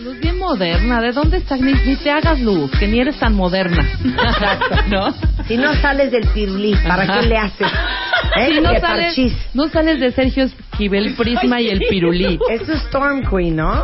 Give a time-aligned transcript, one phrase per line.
[0.52, 0.99] Moderna.
[0.99, 1.62] ¿De dónde estás?
[1.62, 3.88] Ni, ni te hagas luz, que ni eres tan moderna.
[4.90, 5.13] ¿No?
[5.48, 7.21] Si no sales del pirulí, ¿para Ajá.
[7.21, 7.68] qué le haces?
[8.38, 8.49] ¿Eh?
[8.54, 12.38] Si sales, no sales de Sergio Esquivel Prisma y el Pirulí.
[12.49, 13.82] Eso es Storm Queen, ¿no?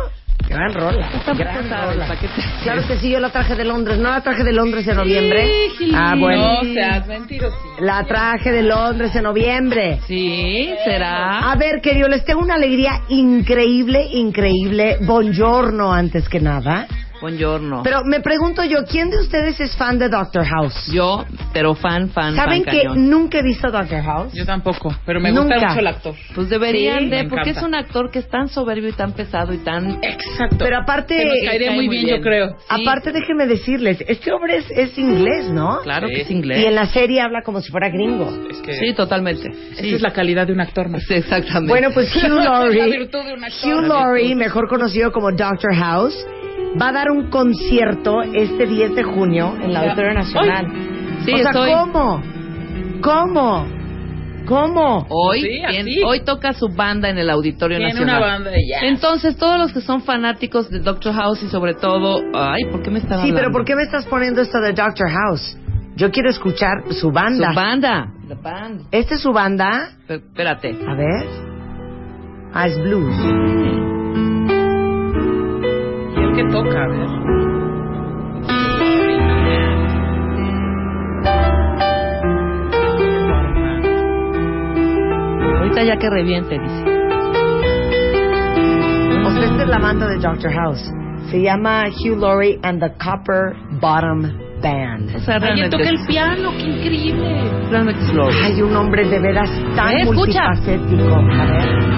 [0.48, 1.08] Gran rola.
[1.10, 2.06] Tampoco Gran sabes, rola.
[2.06, 3.98] ¿para qué te- Claro que sí, yo la traje de Londres.
[3.98, 5.46] ¿No la traje de Londres en noviembre?
[5.78, 6.62] Sí, ah, bueno.
[6.62, 7.56] No seas mentiroso.
[7.80, 10.00] La traje de Londres en noviembre.
[10.06, 11.50] Sí, será.
[11.50, 14.96] A ver, querido, les tengo una alegría increíble, increíble.
[15.02, 16.86] Buongiorno, antes que nada.
[17.20, 17.82] Buongiorno.
[17.82, 20.90] Pero me pregunto yo, ¿quién de ustedes es fan de Doctor House?
[20.92, 23.10] Yo, pero fan, fan, ¿Saben fan que cañón.
[23.10, 24.32] nunca he visto Doctor House?
[24.34, 25.54] Yo tampoco, pero me Nunca.
[25.54, 26.14] gusta mucho el actor.
[26.34, 29.12] Pues deberían Sí, de, me porque es un actor que es tan soberbio y tan
[29.12, 29.98] pesado y tan...
[30.02, 30.56] Exacto.
[30.58, 32.16] Pero aparte, Que nos caería cae muy muy bien, bien.
[32.18, 32.48] yo creo.
[32.50, 32.64] Sí.
[32.68, 35.80] aparte déjenme decirles, este hombre es, es inglés, ¿no?
[35.82, 36.14] Claro Sí.
[36.14, 36.64] que es Y inglés.
[36.66, 38.30] en la serie habla como si fuera gringo.
[38.50, 39.48] Es que Sí, totalmente.
[39.72, 41.02] esa es la calidad de un actor más.
[41.06, 41.68] Sí, exactamente.
[41.68, 43.74] Bueno, pues Hugh La Laurie, virtud de un actor.
[43.74, 46.14] Hugh Laurie, mejor conocido como Doctor House,
[46.80, 49.80] va a dar un concierto este 10 de junio en la.
[49.80, 50.66] Auditorio Nacional.
[51.24, 52.22] Sí, o sea, estoy- ¿cómo?
[53.02, 53.66] ¿Cómo?
[54.46, 55.06] ¿Cómo?
[55.10, 56.02] Hoy, Sí, así.
[56.06, 58.16] hoy toca su banda en el Auditorio Tiene Nacional.
[58.22, 58.86] una banda ya.
[58.88, 62.18] Entonces, todos los que son fanáticos de Doctor House y sobre todo...
[62.34, 63.58] Ay, ¿por qué me estaba Sí, pero hablando?
[63.58, 65.58] ¿por qué me estás poniendo esto de Doctor House?
[65.96, 67.52] Yo quiero escuchar su Su banda.
[67.54, 68.08] banda.
[68.26, 68.82] The band.
[68.90, 69.90] ¿Esta es su banda?
[70.06, 70.68] Pero, espérate.
[70.88, 71.26] A ver.
[72.54, 73.97] Ah, es blues.
[76.38, 76.84] ¿Y el que toca?
[76.84, 77.08] A ver.
[85.58, 86.82] Ahorita ya que reviente, dice.
[89.26, 90.92] O sea, esta es la banda de Doctor House.
[91.30, 94.22] Se llama Hugh Laurie and the Copper Bottom
[94.62, 95.14] Band.
[95.14, 95.76] O sea, realmente...
[95.76, 97.42] toca el piano, qué increíble.
[97.70, 98.00] realmente.
[98.42, 100.48] Hay un hombre de veras tan Eh, escucha.
[100.48, 101.14] multifacético.
[101.14, 101.97] A ver.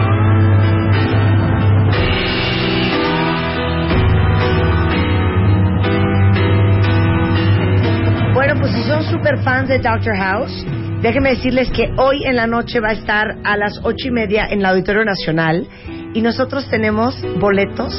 [9.10, 10.66] Super fans de Doctor House,
[11.02, 14.46] déjenme decirles que hoy en la noche va a estar a las ocho y media
[14.50, 15.66] en el Auditorio Nacional
[16.14, 17.92] y nosotros tenemos boletos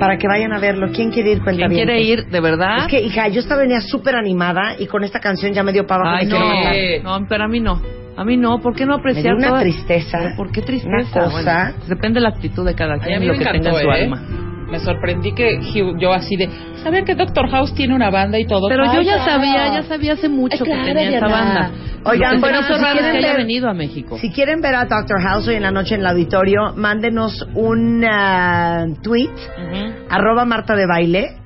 [0.00, 0.88] para que vayan a verlo.
[0.94, 1.40] ¿Quién quiere ir?
[1.42, 2.78] ¿Quién Cuenta quiere ir, de verdad?
[2.78, 5.86] Es que, hija, yo estaba venía súper animada y con esta canción ya me dio
[5.86, 6.16] para abajo.
[6.20, 7.18] Ay, no.
[7.20, 7.80] No, pero a mí no.
[8.16, 8.60] A mí no.
[8.60, 10.18] ¿Por qué no Me dio apreciar una toda- tristeza.
[10.22, 10.88] ¿Pero ¿Por qué tristeza?
[11.20, 11.72] Una cosa.
[11.74, 13.44] Bueno, depende de la actitud de cada Ay, quien a mí y lo me que
[13.44, 14.02] tenga encantó, en su ¿eh?
[14.02, 14.47] alma.
[14.70, 15.60] Me sorprendí que
[15.98, 16.48] yo así de...
[16.82, 18.68] ¿Sabían que Doctor House tiene una banda y todo?
[18.68, 19.30] Pero yo ya claro.
[19.32, 21.70] sabía, ya sabía hace mucho claro, que tenía esa banda.
[22.04, 24.18] Oigan, bueno, si raro es quieren que haya ver- venido a México.
[24.18, 28.04] Si quieren ver a Doctor House hoy en la noche en el auditorio, mándenos un
[28.04, 29.92] ah, tweet, Ujú.
[30.10, 31.36] arroba Marta de Baile.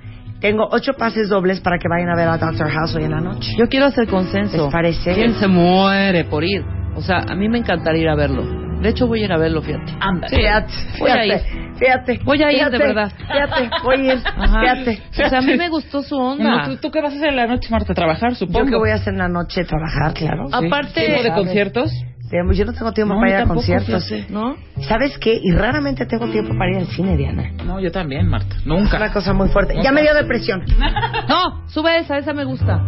[0.40, 3.20] Tengo ocho pases dobles para que vayan a ver a Doctor House hoy en la
[3.20, 3.52] noche.
[3.56, 4.64] Yo quiero hacer consenso.
[4.64, 5.14] ¿Les parece?
[5.14, 6.64] ¿Quién se muere por ir?
[6.96, 8.42] O sea, a mí me encantaría ir a verlo.
[8.82, 9.92] De hecho, voy a ir a verlo, fíjate.
[10.00, 10.28] Anda.
[10.28, 10.36] Sí.
[10.36, 11.44] Fíjate, Voy a fíjate,
[11.78, 12.20] fíjate.
[12.24, 13.12] Voy a ir, de fíjate, verdad.
[13.16, 14.60] Fíjate, voy a ir, Ajá.
[14.60, 15.02] fíjate.
[15.24, 16.44] O sea, a mí me gustó su onda.
[16.44, 17.94] No, ¿tú, tú qué vas a hacer en la noche, Marta?
[17.94, 18.64] ¿Trabajar, supongo?
[18.66, 20.46] Yo que voy a hacer en la noche trabajar, claro.
[20.48, 20.66] Sí.
[20.66, 21.92] Aparte- ¿Tiempo de conciertos?
[22.30, 24.08] Digamos, Yo no tengo tiempo No, para ir a conciertos.
[24.08, 24.32] fíjate.
[24.32, 24.56] ¿No?
[24.88, 25.38] ¿Sabes qué?
[25.42, 27.50] Y raramente tengo tiempo para ir al cine, Diana.
[27.66, 28.56] No, yo también, Marta.
[28.56, 28.96] Es Nunca.
[28.96, 29.74] una cosa muy fuerte.
[29.82, 30.62] Ya me dio depresión.
[31.28, 32.78] No, sube esa, esa me gusta.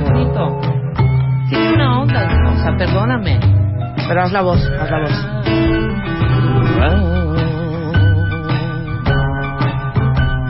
[0.00, 0.60] Bonito.
[1.48, 3.38] Tiene una onda, o sea, perdóname.
[4.08, 5.36] Pero haz la voz, haz la voz.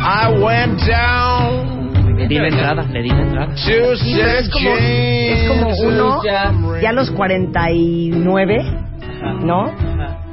[0.08, 1.76] I went down
[2.16, 3.52] Le di la entrada, le di la entrada.
[3.54, 6.22] es como, es como uno,
[6.80, 8.64] ya a los 49,
[9.42, 9.70] ¿no?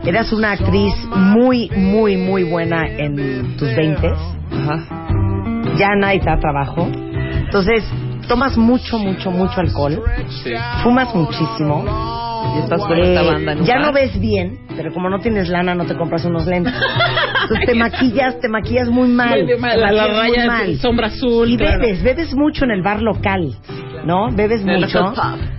[0.06, 4.08] Eras una actriz muy, muy, muy buena en tus 20.
[4.08, 4.86] Ajá.
[5.78, 6.88] Ya nadie te da trabajo.
[6.88, 7.84] Entonces,
[8.28, 10.02] tomas mucho, mucho, mucho alcohol.
[10.44, 10.54] Sí.
[10.84, 11.84] Fumas muchísimo.
[12.56, 15.20] Y estás con esta Eh, banda en un ya no ves bien, pero como no
[15.20, 16.74] tienes lana, no te compras unos lentes.
[17.44, 19.46] Entonces te maquillas, te maquillas muy mal.
[19.46, 20.78] Te la, la maquillas muy raya mal.
[20.78, 21.50] sombra azul.
[21.50, 21.80] Y claro.
[21.80, 23.56] bebes, bebes mucho en el bar local,
[24.06, 24.30] ¿no?
[24.32, 25.14] Bebes De mucho.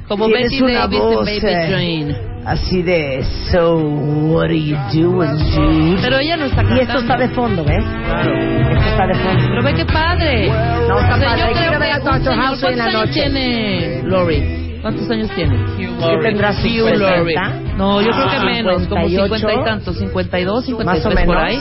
[0.09, 2.35] Como Tienes Betty una Davis voz, en Baby eh, Jane.
[2.45, 5.99] Así de, so, what are you doing, dude?
[6.03, 6.83] Pero ella no está Y cantando.
[6.83, 7.83] esto está de fondo, ¿ves?
[7.83, 9.43] Esto está de fondo.
[9.49, 10.49] Pero ve qué padre.
[10.87, 11.41] No, está O sea, padre.
[11.41, 12.05] yo que creo a ver a que
[12.35, 13.13] House en la ¿Cuántos años noche?
[13.23, 14.64] tiene Lori?
[14.85, 15.59] ¿Cuántos años tienes?
[15.79, 16.63] ¿Qué tendrás?
[16.63, 17.75] ¿50?
[17.79, 21.09] No, yo creo que ah, menos, 58, como 50 y tantos, 52, 53 más o
[21.09, 21.25] menos.
[21.25, 21.59] por ahí.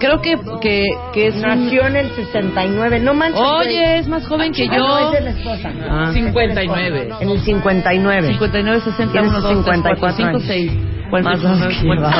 [0.00, 3.38] Creo que, que, que es Nació en el 69, no manches.
[3.38, 4.78] Oye, es más joven ah, que yo.
[4.78, 5.72] No, es de la esposa.
[5.90, 7.08] Ah, 59.
[7.20, 8.28] En el 59.
[8.28, 10.72] 59, 60, 1, 54, 5, 6.
[11.12, 12.10] Pues más dos que llevamos.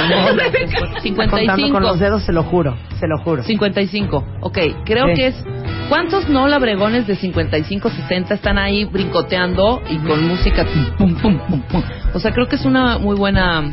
[1.00, 1.30] 55.
[1.30, 3.42] Contando con los dedos, se lo juro, se lo juro.
[3.42, 4.24] 55.
[4.42, 5.14] Ok, creo sí.
[5.14, 5.44] que es...
[5.88, 10.66] ¿Cuántos no labregones de 55, 60 están ahí brincoteando y con música
[10.98, 11.82] pum, pum, pum, pum?
[12.12, 13.60] O sea, creo que es una muy buena...
[13.60, 13.72] Un,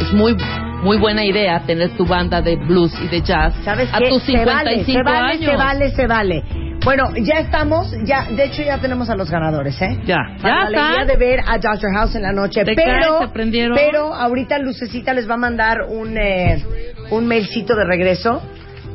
[0.00, 0.36] es muy
[0.82, 4.84] muy buena idea tener tu banda de blues y de jazz ¿Sabes a tus 55
[4.86, 5.40] se vale, años.
[5.44, 6.67] Se vale, se vale, se vale.
[6.88, 10.00] Bueno, ya estamos, ya, de hecho ya tenemos a los ganadores, ¿eh?
[10.06, 11.92] Ya, Para ya la alegría de ver a Dr.
[11.92, 12.64] House en la noche.
[12.64, 13.30] ¿Te pero,
[13.74, 16.64] pero ahorita Lucecita les va a mandar un, eh,
[17.10, 18.40] un mailcito de regreso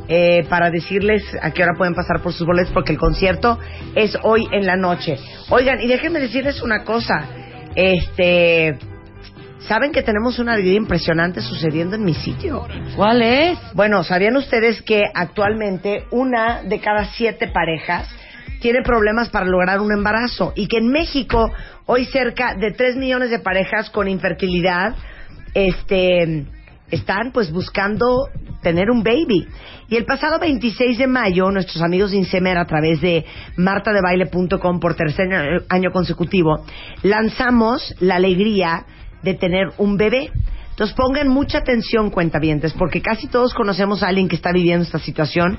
[0.08, 3.60] eh, para decirles a qué hora pueden pasar por sus boletos porque el concierto
[3.94, 5.16] es hoy en la noche.
[5.50, 7.26] Oigan, y déjenme decirles una cosa.
[7.76, 8.76] Este,
[9.68, 12.66] ¿saben que tenemos una alegría impresionante sucediendo en mi sitio?
[12.96, 13.58] ¿Cuál es?
[13.74, 18.08] Bueno, ¿sabían ustedes que actualmente una de cada siete parejas
[18.60, 20.52] tiene problemas para lograr un embarazo?
[20.56, 21.52] Y que en México
[21.86, 24.94] hoy cerca de 3 millones de parejas con infertilidad
[25.54, 26.46] este,
[26.90, 28.28] están pues buscando
[28.62, 29.46] tener un baby.
[29.88, 33.24] Y el pasado 26 de mayo, nuestros amigos de Insemer a través de
[33.56, 35.28] martadebaile.com por tercer
[35.68, 36.64] año consecutivo,
[37.02, 38.86] lanzamos la alegría
[39.24, 40.30] de tener un bebé.
[40.70, 44.98] Entonces pongan mucha atención, cuentavientes, porque casi todos conocemos a alguien que está viviendo esta
[44.98, 45.56] situación,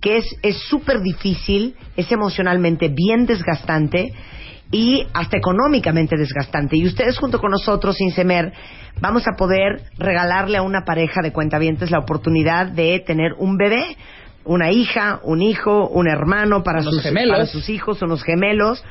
[0.00, 4.12] que es es súper difícil, es emocionalmente bien desgastante
[4.70, 6.76] y hasta económicamente desgastante.
[6.76, 8.52] Y ustedes junto con nosotros, Insemer,
[9.00, 13.96] vamos a poder regalarle a una pareja de cuentavientes la oportunidad de tener un bebé,
[14.44, 17.36] una hija, un hijo, un hermano para, sus, gemelos.
[17.36, 18.82] para sus hijos, unos gemelos.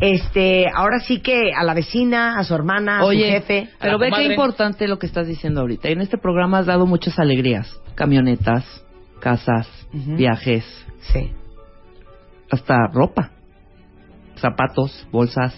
[0.00, 3.68] Este, ahora sí que a la vecina, a su hermana, a su jefe.
[3.80, 5.88] pero a ve qué importante lo que estás diciendo ahorita.
[5.88, 7.68] En este programa has dado muchas alegrías.
[7.96, 8.64] Camionetas,
[9.20, 10.64] casas, viajes,
[11.12, 11.32] Sí.
[12.50, 13.30] hasta ropa,
[14.36, 15.54] zapatos, bolsas.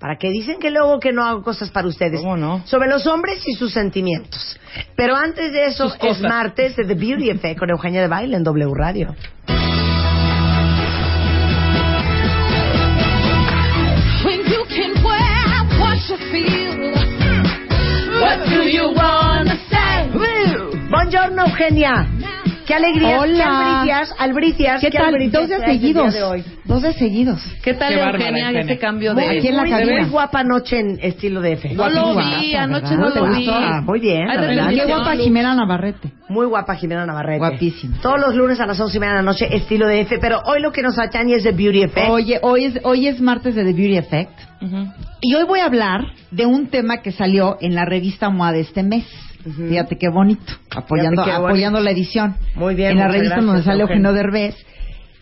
[0.00, 2.20] Para que dicen que luego que no hago cosas para ustedes.
[2.20, 2.62] ¿Cómo no?
[2.66, 4.56] Sobre los hombres y sus sentimientos.
[4.94, 8.44] Pero antes de eso, es martes de The Beauty Effect con Eugenia de Baile en
[8.44, 9.16] W Radio.
[14.24, 17.07] When you can wear what you feel.
[18.20, 20.08] What do you wanna say?
[20.90, 22.06] Buongiorno, Eugenia.
[22.66, 23.34] qué alegría, Hola.
[23.36, 23.42] qué
[23.92, 25.06] albricias, albricias, ¿Qué tal?
[25.06, 26.14] albricias Dos días traes el día seguidos.
[26.14, 26.44] de hoy.
[26.64, 27.42] Dos días seguidos.
[27.62, 28.60] ¿Qué tal, Qué bárbara, Eugenia, Eugenia.
[28.62, 29.24] ese cambio de...
[29.28, 30.00] Aquí en la muy, cabina.
[30.02, 31.72] muy guapa noche en estilo de F.
[31.74, 32.64] No lo Guapa, vi, ¿verdad?
[32.64, 33.34] anoche no ¿Te lo vi.
[33.36, 33.52] gustó?
[33.54, 34.66] Ah, muy bien, Ay, la de verdad.
[34.68, 34.84] verdad.
[34.86, 36.12] Qué guapa Jimena Navarrete.
[36.28, 37.38] Muy guapa Jimena Navarrete.
[37.38, 37.96] Guapísima.
[38.02, 40.18] Todos los lunes a las once y media de la noche, estilo de F.
[40.20, 42.10] Pero hoy lo que nos atañe es de Beauty Effect.
[42.10, 44.32] Oye, hoy es, hoy es martes de The Beauty Effect.
[45.20, 48.60] Y hoy voy a hablar de un tema que salió en la revista MOA de
[48.60, 49.04] este mes.
[49.68, 51.46] Fíjate qué bonito, apoyando, Fíjate qué bonito.
[51.48, 52.36] apoyando la edición.
[52.54, 54.12] Muy bien, En la revista gracias, donde sale Eugenio.
[54.12, 54.54] Derbez.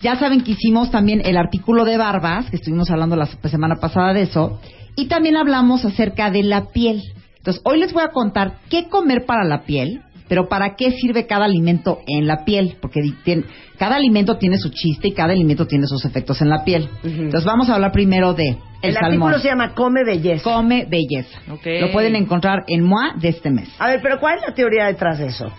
[0.03, 4.13] Ya saben que hicimos también el artículo de barbas, que estuvimos hablando la semana pasada
[4.13, 4.61] de eso.
[4.97, 7.03] Y también hablamos acerca de la piel.
[7.39, 11.27] Entonces, hoy les voy a contar qué comer para la piel, pero para qué sirve
[11.27, 12.77] cada alimento en la piel.
[12.81, 13.45] Porque tiene-
[13.79, 16.89] cada alimento tiene su chiste y cada alimento tiene sus efectos en la piel.
[17.05, 19.29] Entonces, vamos a hablar primero de el, el salmón.
[19.29, 20.43] artículo se llama Come Belleza.
[20.43, 21.39] Come belleza.
[21.47, 23.69] Lo pueden encontrar en MOA de este mes.
[23.79, 25.53] A ver, pero ¿cuál es la teoría detrás de eso?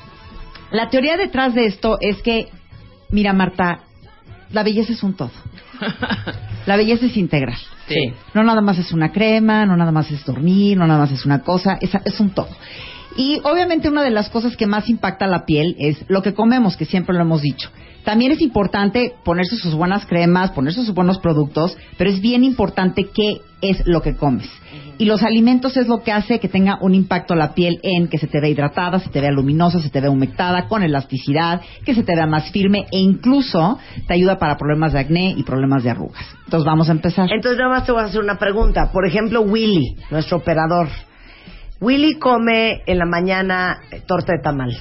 [0.72, 2.48] La teoría detrás de esto es que,
[3.10, 3.80] mira Marta,
[4.52, 5.32] la belleza es un todo.
[6.66, 7.58] La belleza es integral.
[7.88, 8.14] Sí.
[8.34, 11.26] No nada más es una crema, no nada más es dormir, no nada más es
[11.26, 12.50] una cosa, es, es un todo.
[13.18, 16.78] Y obviamente una de las cosas que más impacta la piel es lo que comemos,
[16.78, 17.70] que siempre lo hemos dicho.
[18.06, 23.10] También es importante ponerse sus buenas cremas, ponerse sus buenos productos, pero es bien importante
[23.14, 24.48] qué es lo que comes.
[25.00, 28.08] Y los alimentos es lo que hace que tenga un impacto a la piel en
[28.08, 31.62] que se te vea hidratada, se te vea luminosa, se te vea humectada, con elasticidad,
[31.86, 35.44] que se te vea más firme e incluso te ayuda para problemas de acné y
[35.44, 36.26] problemas de arrugas.
[36.46, 37.28] Entonces vamos a empezar.
[37.32, 38.92] Entonces nada más te voy a hacer una pregunta.
[38.92, 40.88] Por ejemplo, Willy, nuestro operador.
[41.80, 44.76] Willy come en la mañana eh, torta de tamal.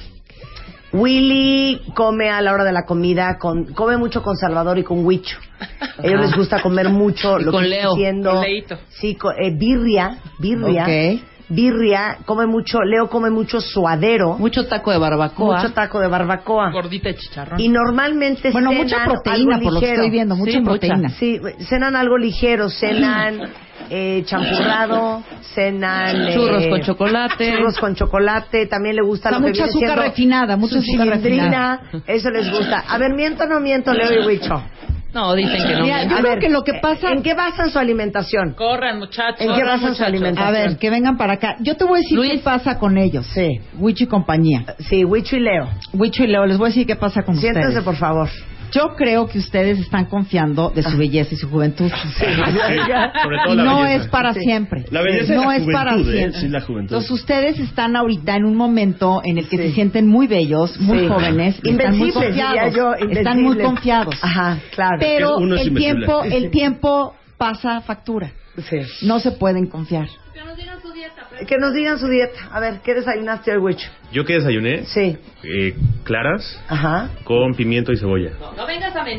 [0.93, 5.05] Willy come a la hora de la comida, con, come mucho con Salvador y con
[5.05, 5.37] Huicho.
[5.59, 8.31] A ellos les gusta comer mucho Y lo con que Leo, diciendo.
[8.31, 8.77] con Leito.
[8.89, 10.83] Sí, co- eh, birria, birria.
[10.83, 11.21] Ok.
[11.49, 15.55] Birria, come mucho, Leo come mucho suadero, Mucho taco de barbacoa.
[15.61, 16.71] mucho taco de barbacoa.
[16.71, 17.59] Gordita de chicharrón.
[17.59, 20.01] Y normalmente Bueno, cenan mucha proteína, algo por lo que ligero.
[20.03, 20.71] estoy viendo, mucha Sí, mucha.
[20.71, 21.09] proteína.
[21.11, 21.39] Sí,
[21.69, 23.39] cenan algo ligero, cenan
[23.89, 26.27] eh, champurrado, cenan...
[26.29, 27.53] eh, Churros con chocolate.
[27.55, 30.73] Churros con chocolate, también le gusta O sea, lo que mucha viene azúcar refinada, mucha
[30.75, 32.83] su azúcar chilindrina, eso les gusta.
[32.87, 34.61] A ver, miento o no miento, Leo y Huicho.
[35.13, 35.83] No, dicen que no.
[35.83, 37.09] Mira, yo A creo ver, que lo que pasa...
[37.11, 38.53] ¿En qué basan su alimentación?
[38.53, 39.39] Corran, muchachos.
[39.41, 40.07] ¿En qué basan su muchachos.
[40.07, 40.47] alimentación?
[40.47, 41.55] A ver, que vengan para acá.
[41.61, 42.31] Yo te voy a decir Luis.
[42.33, 43.25] qué pasa con ellos.
[43.33, 43.59] Sí.
[43.79, 44.75] Wicho y compañía.
[44.79, 45.69] Sí, Huicho y Leo.
[45.93, 47.83] Wicho y Leo, les voy a decir qué pasa con Siéntense, ustedes.
[47.85, 48.29] por favor.
[48.71, 51.89] Yo creo que ustedes están confiando de su belleza y su juventud.
[52.17, 54.03] Sobre todo Y la no belleza.
[54.03, 54.41] es para Sí.
[54.41, 54.85] siempre.
[54.91, 56.03] La belleza no la es para ¿eh?
[56.03, 56.39] siempre.
[56.41, 56.59] Sí, la.
[56.67, 59.63] Entonces ustedes están ahorita en un momento en el que Sí.
[59.63, 61.07] se sienten muy bellos, muy Sí.
[61.07, 62.75] jóvenes, y están muy confiados.
[62.75, 64.15] yo, están muy confiados.
[64.21, 64.97] Ajá, claro.
[64.99, 68.31] Pero es el tiempo, el tiempo pasa factura.
[68.57, 68.77] Sí.
[69.05, 70.07] No se pueden confiar.
[71.47, 72.49] Que nos digan su dieta.
[72.51, 73.87] A ver, ¿qué desayunaste hoy, Huicho?
[74.11, 75.17] Yo que desayuné Sí.
[75.43, 77.09] eh, claras Ajá.
[77.23, 78.31] con pimiento y cebolla.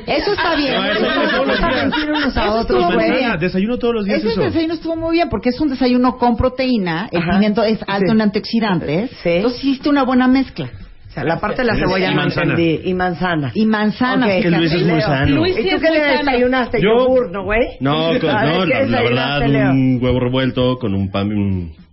[0.06, 0.74] Eso está bien.
[0.74, 2.94] No, eso No, es a mentir unos a Eso otros.
[2.94, 4.40] Manzana, desayuno todos los días Ese eso.
[4.42, 7.32] desayuno estuvo muy bien porque es un desayuno con proteína, el Ajá.
[7.32, 8.12] pimiento es alto Sí.
[8.12, 9.28] en antioxidantes, Sí.
[9.28, 10.70] entonces hiciste una buena mezcla.
[11.20, 12.50] Sea, la parte de la cebolla Y no manzana.
[12.52, 12.80] entendí.
[12.84, 13.50] Y manzana.
[13.54, 14.32] Y manzana, Ok.
[14.32, 14.50] fíjate.
[14.50, 15.36] Que Luis es muy sano.
[15.36, 16.80] Luis ¿Y tú es qué le desayunaste?
[16.82, 17.60] Yo- Yogur, ¿no, güey?
[17.80, 19.70] No, con- no ¿qué la, la verdad, Leo?
[19.70, 21.28] un huevo revuelto con un pan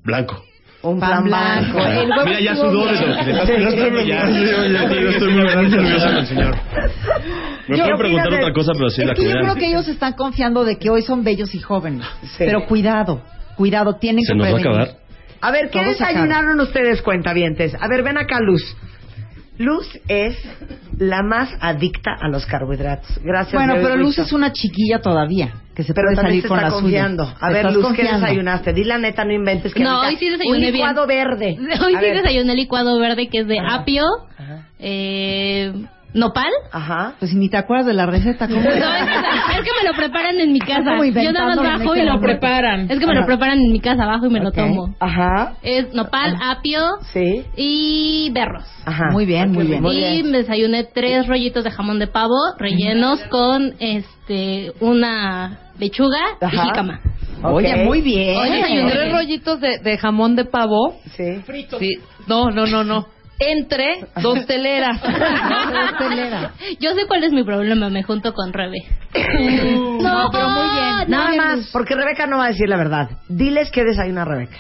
[0.04, 0.44] blanco.
[0.84, 1.78] Un Pan pan blanco.
[1.78, 2.26] blanco.
[2.26, 4.06] Mira, ya sudó de lo que le
[5.02, 6.56] yo estoy muy nervioso con el señor.
[7.68, 9.42] Me pueden preguntar otra cosa, pero sí Es la que yo comida.
[9.42, 12.06] creo que ellos están confiando de que hoy son bellos y jóvenes.
[12.38, 13.24] Pero cuidado,
[13.56, 14.80] cuidado, tienen Se que nos va a prevenir.
[14.82, 14.98] acabar.
[15.42, 17.76] A ver, ¿qué se desayunaron ustedes, cuentavientes?
[17.80, 18.62] A ver, ven acá, Luz.
[19.58, 20.38] Luz es
[20.98, 23.20] la más adicta a los carbohidratos.
[23.24, 23.54] Gracias.
[23.54, 26.58] Bueno, pero Luz es una chiquilla todavía, que se Pero puede también salir se con
[26.60, 27.26] está la confiando.
[27.26, 27.38] suya.
[27.40, 28.12] A ver, Luz, confiando.
[28.14, 28.74] ¿qué desayunaste?
[28.74, 29.74] Di la neta, no inventes.
[29.74, 31.20] Que No, hoy sí desayuné Un licuado bien.
[31.28, 31.58] verde.
[31.86, 32.18] Hoy A sí ver.
[32.18, 33.76] desayuné licuado verde que es de Ajá.
[33.76, 34.04] apio,
[34.38, 34.68] Ajá.
[34.80, 35.74] eh,
[36.14, 36.52] nopal.
[36.72, 37.14] Ajá.
[37.20, 38.70] Pues si ni te acuerdas de la receta, ¿cómo No,
[39.58, 40.98] es, que, me lo preparan en mi casa.
[41.24, 42.22] Yo nada más bajo y este lo momento.
[42.40, 42.82] preparan.
[42.92, 43.22] Es que me Ajá.
[43.22, 44.96] lo preparan en mi casa, bajo y me lo tomo.
[45.00, 45.54] Ajá.
[45.62, 46.82] Es nopal, apio
[47.14, 47.44] Sí.
[47.56, 48.64] y berros.
[48.86, 49.10] Ajá.
[49.12, 49.82] Muy bien, muy bien.
[49.82, 50.32] Muy y bien.
[50.32, 56.56] me desayuné tres rollitos de jamón de pavo rellenos con este una lechuga Ajá.
[56.56, 57.00] y jícama.
[57.44, 58.38] Oye, muy bien.
[58.38, 60.96] Hoy desayuné Tres rollitos de, de jamón de pavo.
[61.16, 61.42] Sí.
[61.80, 62.00] Sí.
[62.28, 63.06] No, no, no, no.
[63.40, 65.02] Entre dos teleras.
[65.02, 66.52] Dos teleras.
[66.80, 68.78] Yo sé cuál es mi problema, me junto con Rebe.
[70.02, 71.10] No, pero muy bien.
[71.10, 73.10] Nada no, más, porque Rebeca no va a decir la verdad.
[73.28, 74.58] Diles qué desayuna Rebeca.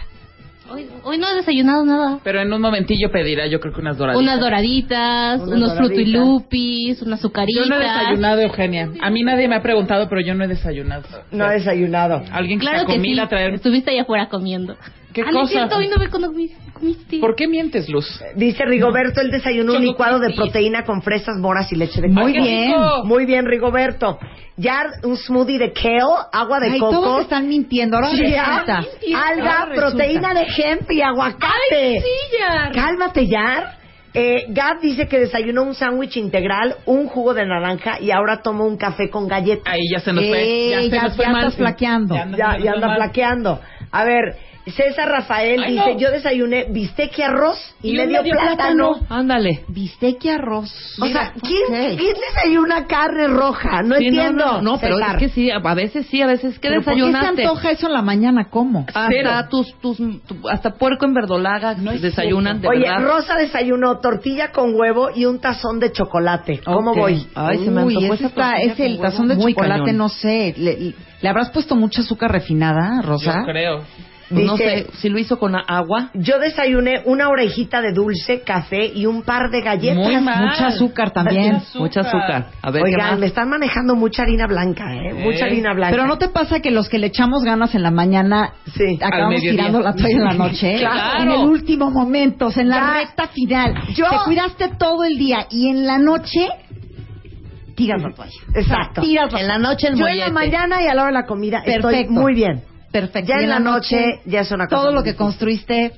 [0.67, 2.20] Hoy, hoy no he desayunado nada.
[2.24, 4.24] Pero en un momentillo pedirá, yo creo que unas doraditas.
[4.24, 5.77] Unas doraditas, Unas unos doraditas.
[5.96, 7.63] frutilupis, unas azucaritas.
[7.63, 8.89] Yo no he desayunado, Eugenia.
[9.00, 11.03] A mí nadie me ha preguntado, pero yo no he desayunado.
[11.32, 12.24] No ha desayunado.
[12.32, 13.20] Alguien que Claro está que sí.
[13.20, 13.53] a traer.
[13.53, 14.75] Estuviste allá afuera comiendo.
[15.15, 15.48] ¿Qué Ah, cosa?
[15.48, 17.19] cierto, hoy no me comiste.
[17.22, 18.22] ¿Por qué mientes, Luz?
[18.36, 22.34] Dice Rigoberto, él desayunó un licuado de proteína con fresas, moras y leche de Muy
[22.34, 22.43] coco.
[22.45, 22.74] bien.
[23.05, 24.19] Muy bien, Rigoberto.
[24.57, 26.01] Ya un smoothie de kale,
[26.34, 26.91] agua de Ay, coco.
[27.00, 27.95] todos están mintiendo.
[27.95, 28.77] Ahora resulta.
[28.79, 29.75] alga, Ahora resulta.
[29.75, 31.45] proteína de hemp y aguacate.
[31.72, 32.72] ¡Ay, sí, Yar!
[32.74, 33.77] Cálmate, Yar.
[34.13, 38.65] Eh, Gab dice que desayunó un sándwich integral, un jugo de naranja y ahora tomó
[38.65, 39.74] un café con galletas.
[39.74, 40.41] Ahí ya se nos fue.
[40.43, 41.41] Eh, Ya se ya- nos fue ya mal.
[41.43, 42.15] estás flaqueando.
[42.15, 43.60] Ya anda- Ya, fue anda flaqueando.
[43.91, 44.36] A ver,
[44.72, 46.00] César Rafael Ay, dice, no.
[46.00, 48.95] yo desayuné bistec y arroz y, Y medio, medio plátano.
[49.10, 49.63] Ándale.
[49.67, 50.74] Bistec y arroz.
[51.00, 53.84] O sea, ¿quién, desayuna carne roja?
[53.84, 54.45] No Sí, entiendo.
[54.45, 56.57] No, no, no, pero es que sí, a veces sí, a veces.
[56.60, 57.43] ¿Qué ¿Pero por qué se desayunaste?
[57.43, 58.50] antoja eso en la mañana?
[58.50, 58.86] ¿Cómo?
[58.88, 59.29] Hasta Cero.
[59.51, 63.01] tus, tus, tu- hasta puerco en verdolaga No es desayunan de Oye, verdad.
[63.03, 66.62] Rosa desayunó tortilla con huevo y un tazón de chocolate.
[66.65, 67.27] ¿Cómo voy?
[67.36, 69.36] Ay, se me Uy, antojó ese, esa está, ese el tazón de.
[69.36, 69.98] Muy chocolate, cañón.
[69.98, 70.53] no sé.
[70.57, 73.41] ¿Le, le habrás puesto mucha azúcar refinada, Rosa?
[73.41, 73.81] Yo creo.
[74.29, 76.10] Pues no Dice- sé, si lo hizo con agua.
[76.15, 79.98] Yo desayuné una orejita de dulce, café y un par de galletas.
[80.03, 80.46] Muy mal.
[80.48, 81.55] Mucha azúcar también.
[81.58, 81.82] Azúcar.
[81.82, 82.48] Mucha azúcar.
[82.62, 83.20] A ver, ¿qué Oigan, más?
[83.20, 85.13] me están manejando mucha harina blanca, ¿eh?
[85.13, 85.50] Mucha Eh.
[85.50, 85.91] harina blanca.
[85.96, 88.98] Pero no te pasa que los que le echamos ganas en la mañana Sí.
[89.00, 90.75] acabamos tirando la toalla en la noche.
[90.79, 91.24] Claro.
[91.24, 92.94] En el último momento, o sea, en la Ya.
[93.01, 93.74] recta final.
[93.94, 96.48] Yo- Te cuidaste todo el día y en la noche
[97.75, 98.32] tiras la toalla.
[98.55, 99.01] Exacto.
[99.01, 101.13] Tiras la En la noche el Yo en la mañana y a la hora de
[101.22, 102.13] la comida estoy Perfecto.
[102.13, 102.63] muy bien.
[103.02, 103.28] Perfecto.
[103.30, 105.92] Ya en la noche ya es una cosa Todo lo que construiste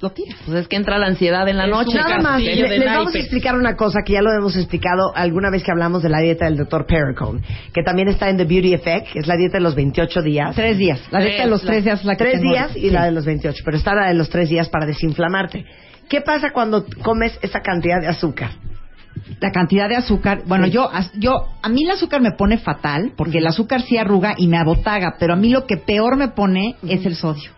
[0.00, 0.38] lo tiras.
[0.46, 1.90] Pues es que entra la ansiedad en la Es noche.
[1.90, 4.56] un Nada más, castillo le- les vamos a explicar una cosa que ya lo hemos
[4.56, 7.42] explicado alguna vez que hablamos de la dieta del doctor Perricone,
[7.74, 10.56] que también está en The Beauty Effect, que es la dieta de los 28 días.
[10.56, 11.00] Tres días.
[11.10, 12.50] La dieta de los tres días la que Tres tengo.
[12.50, 12.90] días y Sí.
[12.90, 15.66] la de los 28, pero está la de los tres días para desinflamarte.
[16.08, 18.52] ¿Qué pasa cuando comes esa cantidad de azúcar?
[19.40, 20.42] La cantidad de azúcar.
[20.46, 20.72] Bueno, Sí.
[20.72, 24.46] yo, yo, a mí el azúcar me pone fatal porque el azúcar sí arruga y
[24.46, 27.50] me abotaga, pero a mí lo que peor me pone es el sodio.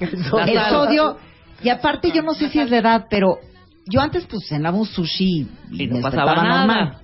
[0.00, 0.70] El El sal.
[0.70, 1.16] sodio,
[1.62, 3.38] y aparte yo no sé si es de edad, pero
[3.86, 6.66] yo antes pues cenaba un sushi y, Y no me pasaba nada.
[6.66, 6.96] normal.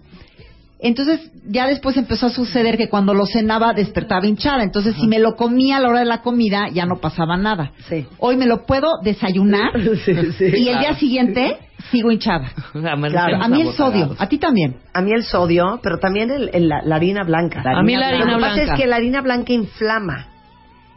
[0.87, 4.63] Entonces, ya después empezó a suceder que cuando lo cenaba despertaba hinchada.
[4.63, 7.73] Entonces, si me lo comía a la hora de la comida, ya no pasaba nada.
[7.89, 8.07] Sí.
[8.19, 9.73] Hoy me lo puedo desayunar
[10.05, 10.45] Sí, sí.
[10.45, 11.57] y el día siguiente
[11.91, 12.53] sigo hinchada.
[12.75, 13.39] Claro.
[13.43, 14.77] A mí el sodio, a ti también.
[14.93, 17.63] A mí el sodio, pero también el- el- la, la harina blanca.
[17.65, 18.75] A mí la harina Lo que pasa blanca.
[18.75, 20.27] es que la harina blanca inflama.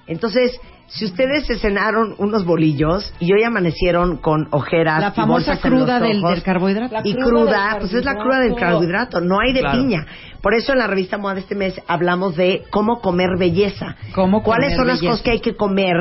[0.05, 0.51] Entonces,
[0.87, 5.65] si ustedes se cenaron unos bolillos y hoy amanecieron con ojeras La y famosa bolsas
[5.65, 6.95] en los cruda del, del carbohidrato.
[7.03, 9.77] y cruda, pues es la cruda del carbohidrato, no hay de Claro.
[9.77, 10.05] piña.
[10.41, 13.95] Por eso en la revista Moda de este mes hablamos de cómo comer belleza.
[14.15, 15.11] Cómo ¿Cuáles comer son las belleza.
[15.11, 15.95] cosas que hay que comer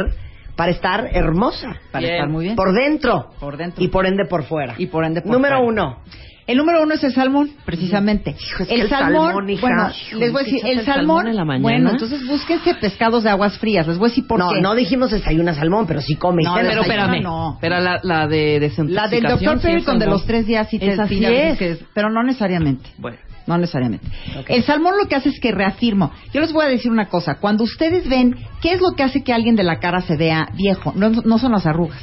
[0.54, 1.76] para estar hermosa?
[1.90, 2.14] Para Bien.
[2.14, 2.56] estar muy bien.
[2.56, 3.30] Por dentro.
[3.40, 3.82] Por dentro.
[3.82, 4.74] Y por ende por fuera.
[4.78, 5.68] Y por ende por Número fuera.
[5.68, 5.98] uno.
[6.46, 8.30] El número uno es el salmón, precisamente.
[8.40, 9.60] Hijo, es que el, el salmón, salmón, hija.
[9.62, 11.62] bueno, Hijo, les voy a ¿qué decir, el el salmón, salmón en la mañana?
[11.62, 13.86] bueno, entonces búsquense pescados de aguas frías.
[13.88, 14.60] Les voy a decir por no, qué.
[14.60, 16.42] no dijimos desayuna salmón, pero sí come.
[16.42, 17.58] y No, Pero espérame, no.
[17.60, 18.94] pero la, la de desintoxicación.
[18.94, 21.08] La del doctor sí es Perricon de los tres días sí te es.
[21.08, 22.90] dices que es- pero no necesariamente.
[22.98, 23.18] Bueno.
[23.48, 24.06] No necesariamente.
[24.48, 26.10] El salmón lo que hace es que reafirmo.
[26.32, 27.36] Yo les voy a decir una cosa.
[27.36, 30.48] Cuando ustedes ven, ¿qué es lo que hace que alguien de la cara se vea
[30.54, 30.92] viejo?
[30.96, 32.00] No, no son las arrugas.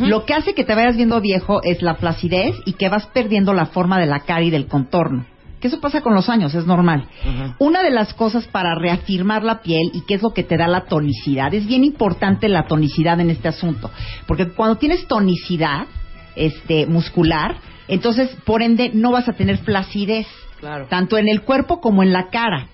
[0.00, 3.52] Lo que hace que te vayas viendo viejo es la flacidez y que vas perdiendo
[3.52, 5.26] la forma de la cara y del contorno.
[5.60, 7.04] Que eso pasa con los años, es normal.
[7.58, 10.66] Una de las cosas para reafirmar la piel y que es lo que te da
[10.66, 13.90] la tonicidad, es bien importante la tonicidad en este asunto.
[14.26, 15.86] Porque cuando tienes tonicidad
[16.34, 17.56] este, muscular,
[17.88, 20.26] entonces por ende no vas a tener flacidez,
[20.60, 20.86] Claro.
[20.88, 22.68] tanto en el cuerpo como en la cara.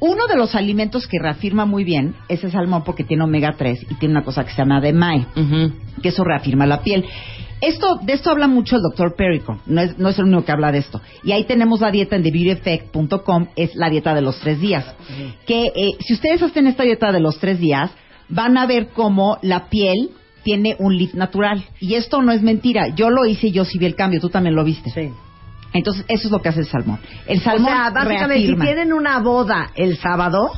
[0.00, 3.86] Uno de los alimentos que reafirma muy bien es el salmón porque tiene omega 3
[3.90, 5.72] y tiene una cosa que se llama DMAE Ujú.
[6.02, 7.04] que eso reafirma la piel.
[7.60, 10.52] Esto, de esto habla mucho el doctor Perricon, no es, no es el único que
[10.52, 11.00] habla de esto.
[11.24, 14.94] Y ahí tenemos la dieta en TheBeautyEffect.com, es la dieta de los tres días.
[15.44, 17.90] Que eh, si ustedes hacen esta dieta de los tres días,
[18.28, 20.10] van a ver cómo la piel
[20.44, 21.64] tiene un lift natural.
[21.80, 24.28] Y esto no es mentira, yo lo hice y yo sí vi el cambio, tú
[24.28, 24.90] también lo viste.
[24.90, 25.10] Sí.
[25.72, 26.98] Entonces, eso es lo que hace el salmón.
[27.26, 28.64] El O salmón sea, básicamente, reafirma.
[28.64, 30.50] si tienen una boda el sábado,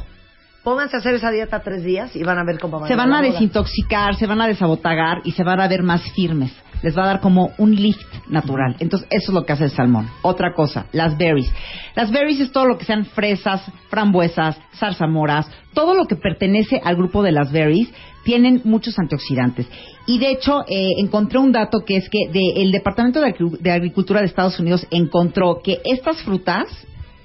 [0.63, 3.13] pónganse a hacer esa dieta tres días y van a ver cómo van se van
[3.13, 6.53] a desintoxicar, se van a desabotagar y se van a ver más firmes.
[6.83, 8.77] Les va a dar como un lift natural.
[8.79, 10.09] Entonces, eso es lo que hace el salmón.
[10.23, 11.53] Otra cosa, las berries.
[11.95, 16.97] Las berries es todo lo que sean fresas, frambuesas, zarzamoras, todo lo que pertenece al
[16.97, 17.89] grupo de las berries
[18.25, 19.67] tienen muchos antioxidantes.
[20.07, 23.59] Y de hecho, eh, encontré un dato que es que de- el Departamento de Agri-
[23.59, 26.67] de Agricultura de Estados Unidos encontró que estas frutas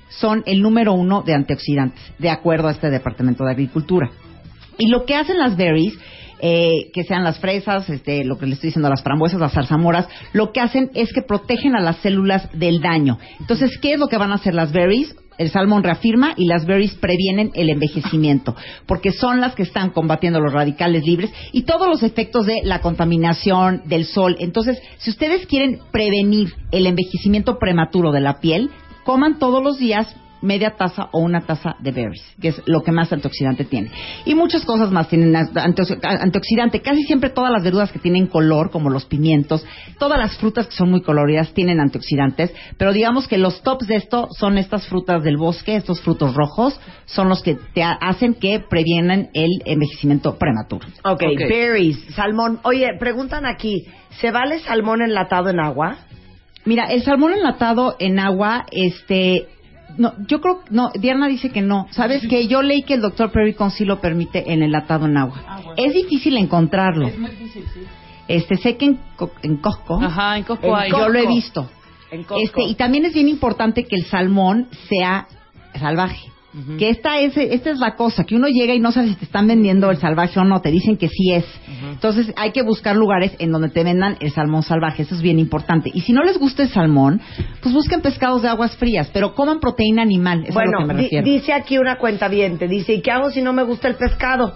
[0.09, 4.09] son el número uno de antioxidantes, de acuerdo a este Departamento de Agricultura.
[4.77, 5.93] Y lo que hacen las berries,
[6.39, 10.07] eh, que sean las fresas, este, lo que le estoy diciendo, las frambuesas, las zarzamoras,
[10.33, 13.17] lo que hacen es que protegen a las células del daño.
[13.39, 15.15] Entonces, ¿qué es lo que van a hacer las berries?
[15.37, 20.39] el salmón reafirma y las berries previenen el envejecimiento, porque son las que están combatiendo
[20.39, 24.37] los radicales libres y todos los efectos de la contaminación, del sol.
[24.39, 28.69] Entonces, si ustedes quieren prevenir el envejecimiento prematuro de la piel,
[29.03, 32.91] coman todos los días media taza o una taza de berries, que es lo que
[32.91, 33.89] más antioxidante tiene.
[34.25, 36.81] Y muchas cosas más tienen antiox- antioxidante.
[36.81, 39.65] Casi siempre todas las verduras que tienen color, como los pimientos,
[39.97, 43.95] todas las frutas que son muy coloridas tienen antioxidantes, pero digamos que los tops de
[43.95, 48.33] esto son estas frutas del bosque, estos frutos rojos, son los que te ha- hacen
[48.35, 50.85] que previenen el envejecimiento prematuro.
[51.03, 51.39] Ok, Ok.
[51.49, 52.59] berries, salmón.
[52.63, 53.85] Oye, preguntan aquí,
[54.19, 55.97] ¿se vale salmón enlatado en agua?
[56.65, 59.47] Mira, el salmón enlatado en agua, este,
[59.97, 61.87] no, yo creo, no, Diana dice que no.
[61.91, 62.47] ¿Sabes qué?
[62.47, 65.61] Yo leí que el doctor Perricon sí lo permite en enlatado en agua.
[65.77, 67.07] Es difícil encontrarlo.
[67.07, 67.81] Es muy difícil, sí.
[68.27, 68.99] Este, sé que en,
[69.43, 70.91] en Costco, Ajá, en Costco En hay.
[70.91, 71.69] yo lo he visto.
[72.11, 72.43] En Costco.
[72.43, 75.27] Este, y también es bien importante que el salmón sea
[75.79, 76.31] salvaje.
[76.77, 79.25] Que esta es, esta es la cosa, que uno llega y no sabe si te
[79.25, 81.45] están vendiendo el salvaje o no, te dicen que sí es.
[81.91, 85.37] Entonces hay que buscar lugares en donde te vendan el salmón salvaje, eso es bien
[85.37, 85.91] importante.
[85.93, 87.19] Y si no les gusta el salmón,
[87.61, 90.77] pues busquen pescados de aguas frías, pero coman proteína animal, eso es a lo bueno,
[90.79, 91.25] que me di- refiero.
[91.25, 94.53] dice aquí una cuenta dice, ¿y qué hago si no me gusta el pescado?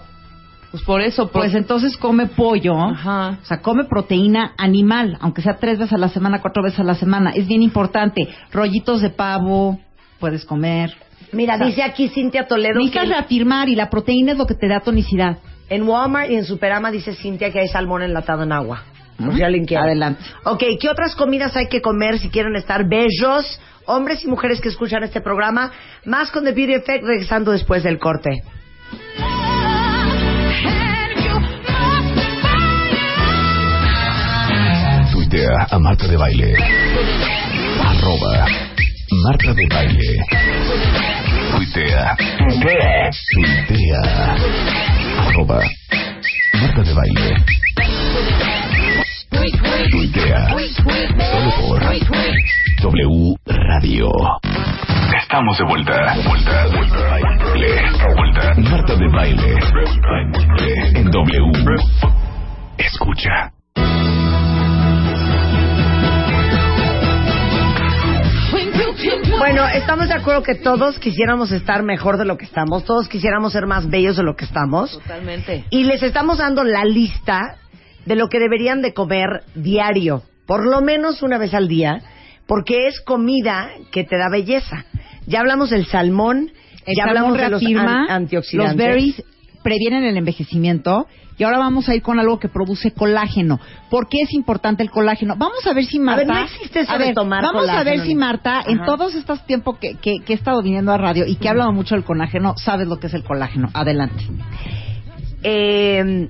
[0.71, 3.39] Pues por eso, por- Pues entonces come pollo, Ajá.
[3.41, 6.83] o sea, come proteína animal, aunque sea tres veces a la semana, cuatro veces a
[6.83, 7.31] la semana.
[7.31, 8.27] Es bien importante.
[8.51, 9.79] Rollitos de pavo,
[10.19, 10.93] puedes comer.
[11.31, 14.45] Mira, O sea, dice aquí Cintia Toledo que Necesitas reafirmar y la proteína es lo
[14.47, 15.37] que te da tonicidad.
[15.69, 18.83] en Walmart y en Superama dice Cintia que hay salmón enlatado en agua.
[19.17, 19.83] Por si alguien quiere.
[19.83, 20.23] Adelante.
[20.45, 23.59] Ok, ¿qué otras comidas hay que comer si quieren estar bellos?
[23.85, 25.71] Hombres y mujeres que escuchan este programa.
[26.05, 28.41] Más con The Beauty Effect regresando después del corte.
[35.11, 36.53] Tuitea a Marta de Baile.
[37.83, 38.45] Arroba
[39.23, 41.18] Marta de Baile.
[41.71, 42.15] Tuitea.
[43.35, 44.01] Tuitea.
[45.19, 45.61] Arroba
[46.59, 47.35] Marta de Baile.
[49.91, 50.47] Tuitea.
[51.29, 51.79] Solo por
[52.81, 54.09] W Radio.
[55.21, 56.15] Estamos de vuelta.
[56.25, 57.19] Vuelta, vuelta.
[58.15, 58.53] Vuelta.
[58.61, 59.55] Marta de Baile.
[60.95, 61.51] En W.
[62.79, 63.51] Escucha.
[69.39, 72.83] Bueno, estamos de acuerdo que todos quisiéramos estar mejor de lo que estamos.
[72.83, 74.91] Todos quisiéramos ser más bellos de lo que estamos.
[74.91, 75.63] Totalmente.
[75.69, 77.55] Y les estamos dando la lista
[78.05, 82.01] de lo que deberían de comer diario, por lo menos una vez al día,
[82.47, 84.85] porque es comida que te da belleza.
[85.25, 86.51] Ya hablamos del salmón,
[86.85, 88.75] El ya salmón hablamos de los an- antioxidantes.
[88.75, 89.23] Los berries
[89.63, 91.07] previenen el envejecimiento.
[91.39, 93.59] Y ahora vamos a ir con algo que produce colágeno.
[93.89, 95.35] ¿Por qué es importante el colágeno?
[95.37, 96.25] Vamos a ver si Marta...
[96.25, 99.15] ver, no existe eso A de ver, tomar Vamos a ver si Marta, en todos
[99.15, 101.95] estos tiempos que, que, que he estado viniendo a radio y que he hablado mucho
[101.95, 103.69] del colágeno, sabes lo que es el colágeno.
[103.73, 104.25] Adelante.
[105.43, 106.29] Eh,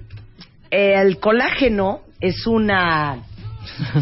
[0.72, 3.17] el colágeno es una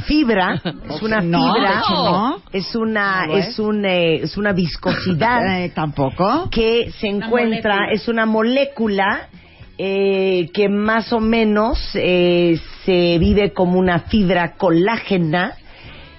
[0.06, 2.38] fibra, es una No, fibra, hecho no.
[2.52, 3.60] es una, No es es.
[3.60, 6.50] un, eh, es una viscosidad Eh, Tampoco.
[6.52, 9.30] que se encuentra, es una molécula
[9.78, 15.54] eh, que más o menos eh, se vive como una fibra colágena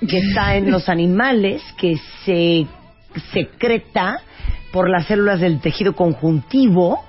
[0.09, 2.66] que está en los animales, que se
[3.33, 4.21] secreta
[4.73, 7.01] por las células del tejido conjuntivo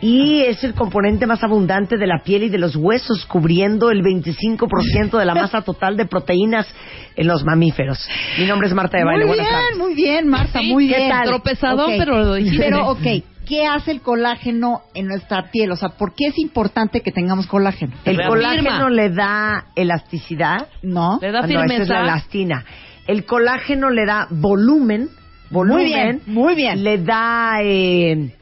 [0.00, 4.02] y es el componente más abundante de la piel y de los huesos, cubriendo el
[4.02, 6.66] 25% de la masa total de proteínas
[7.14, 7.98] en los mamíferos.
[8.36, 9.26] Mi nombre es Marta de Baile.
[9.26, 9.78] Muy Buenas bien, tardes.
[9.78, 11.08] muy bien, Marta, Sí, muy ¿qué bien.
[11.10, 11.28] tal?
[11.28, 12.64] Tropezadón, pero lo dijiste.
[12.64, 13.06] Pero, ok,
[13.52, 15.72] ¿qué hace el colágeno en nuestra piel?
[15.72, 17.92] O sea, ¿por qué es importante que tengamos colágeno?
[18.06, 20.68] El colágeno le da elasticidad.
[20.82, 21.18] ¿No?
[21.20, 21.92] Le da Ah, no, esa es firmeza.
[21.94, 22.64] la elastina.
[23.06, 25.10] El colágeno le da volumen.
[25.50, 26.82] volumen Muy bien, muy bien.
[26.82, 28.34] Le da eh,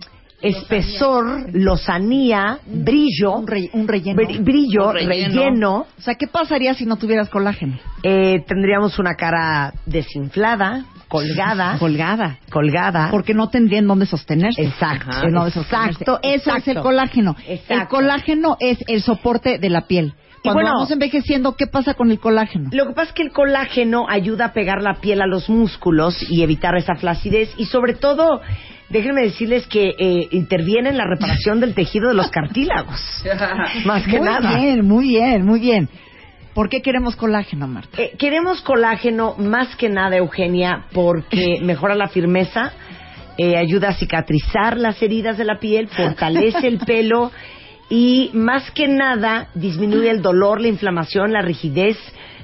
[0.42, 3.32] espesor, lozanía, brillo.
[3.38, 4.22] Un, re- un relleno.
[4.22, 5.34] br- brillo, Un relleno.
[5.34, 5.86] relleno.
[5.98, 7.78] O sea, ¿qué pasaría si no tuvieras colágeno?
[8.04, 11.76] Eh, tendríamos una cara desinflada, colgada.
[11.78, 12.38] Colgada.
[12.50, 13.08] colgada.
[13.10, 14.62] Porque no tendrían dónde sostenerse.
[14.62, 15.10] Exacto.
[15.26, 16.04] En dónde sostenerse.
[16.04, 17.36] Exacto, Eso es el colágeno.
[17.46, 17.74] Exacto.
[17.74, 20.14] El colágeno es el soporte de la piel.
[20.38, 22.70] Y Cuando bueno- vamos envejeciendo, ¿qué pasa con el colágeno?
[22.72, 26.16] Lo que pasa es que el colágeno ayuda a pegar la piel a los músculos
[26.30, 28.40] y evitar esa flacidez y sobre todo,
[28.88, 32.98] déjenme decirles que eh, interviene en la reparación del tejido de los cartílagos.
[33.84, 34.56] Más que muy nada.
[34.56, 35.90] bien, muy bien, muy bien.
[36.54, 38.00] ¿Por qué queremos colágeno, Marta?
[38.00, 42.72] Eh, queremos colágeno más que nada, Eugenia, porque mejora la firmeza,
[43.38, 47.30] eh, ayuda a cicatrizar las heridas de la piel, fortalece el pelo
[47.88, 51.96] y más que nada disminuye el dolor, la inflamación, la rigidez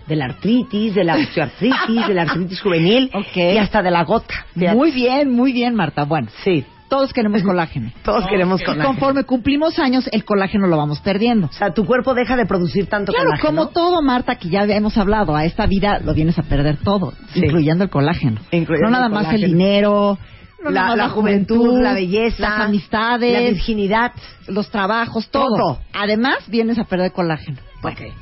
[0.07, 4.47] de la artritis, de la osteoartritis, de la artritis juvenil y hasta de la gota.
[4.55, 6.05] Muy bien, muy bien, Marta.
[6.05, 7.91] Bueno, Sí, todos queremos colágeno.
[8.05, 8.87] todos queremos Y colágeno.
[8.89, 11.47] conforme cumplimos años, el colágeno lo vamos perdiendo.
[11.49, 13.49] O sea, tu cuerpo deja de producir tanto Claro, colágeno.
[13.49, 17.13] como todo, Marta, que ya hemos hablado, a esta vida lo vienes a perder todo,
[17.35, 17.41] Sí.
[17.45, 18.41] incluyendo el colágeno.
[18.51, 20.19] Incluyendo no nada el más el dinero,
[20.65, 24.13] no la, juventud, la belleza, las amistades, la virginidad.
[24.49, 25.57] los trabajos, todo.
[25.57, 25.79] Todo.
[25.93, 27.59] Además, vienes a perder colágeno.
[27.83, 28.13] Bueno, Ok.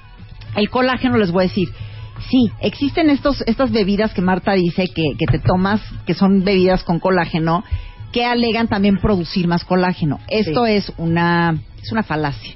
[0.57, 1.69] el colágeno les voy a decir.
[2.31, 6.85] Sí, existen estos, estas bebidas que Marta dice que, que te tomas, que son bebidas
[6.85, 7.65] con colágeno,
[8.15, 10.21] que alegan también producir más colágeno.
[10.29, 10.73] Esto Sí.
[10.73, 12.55] es una, es una falacia,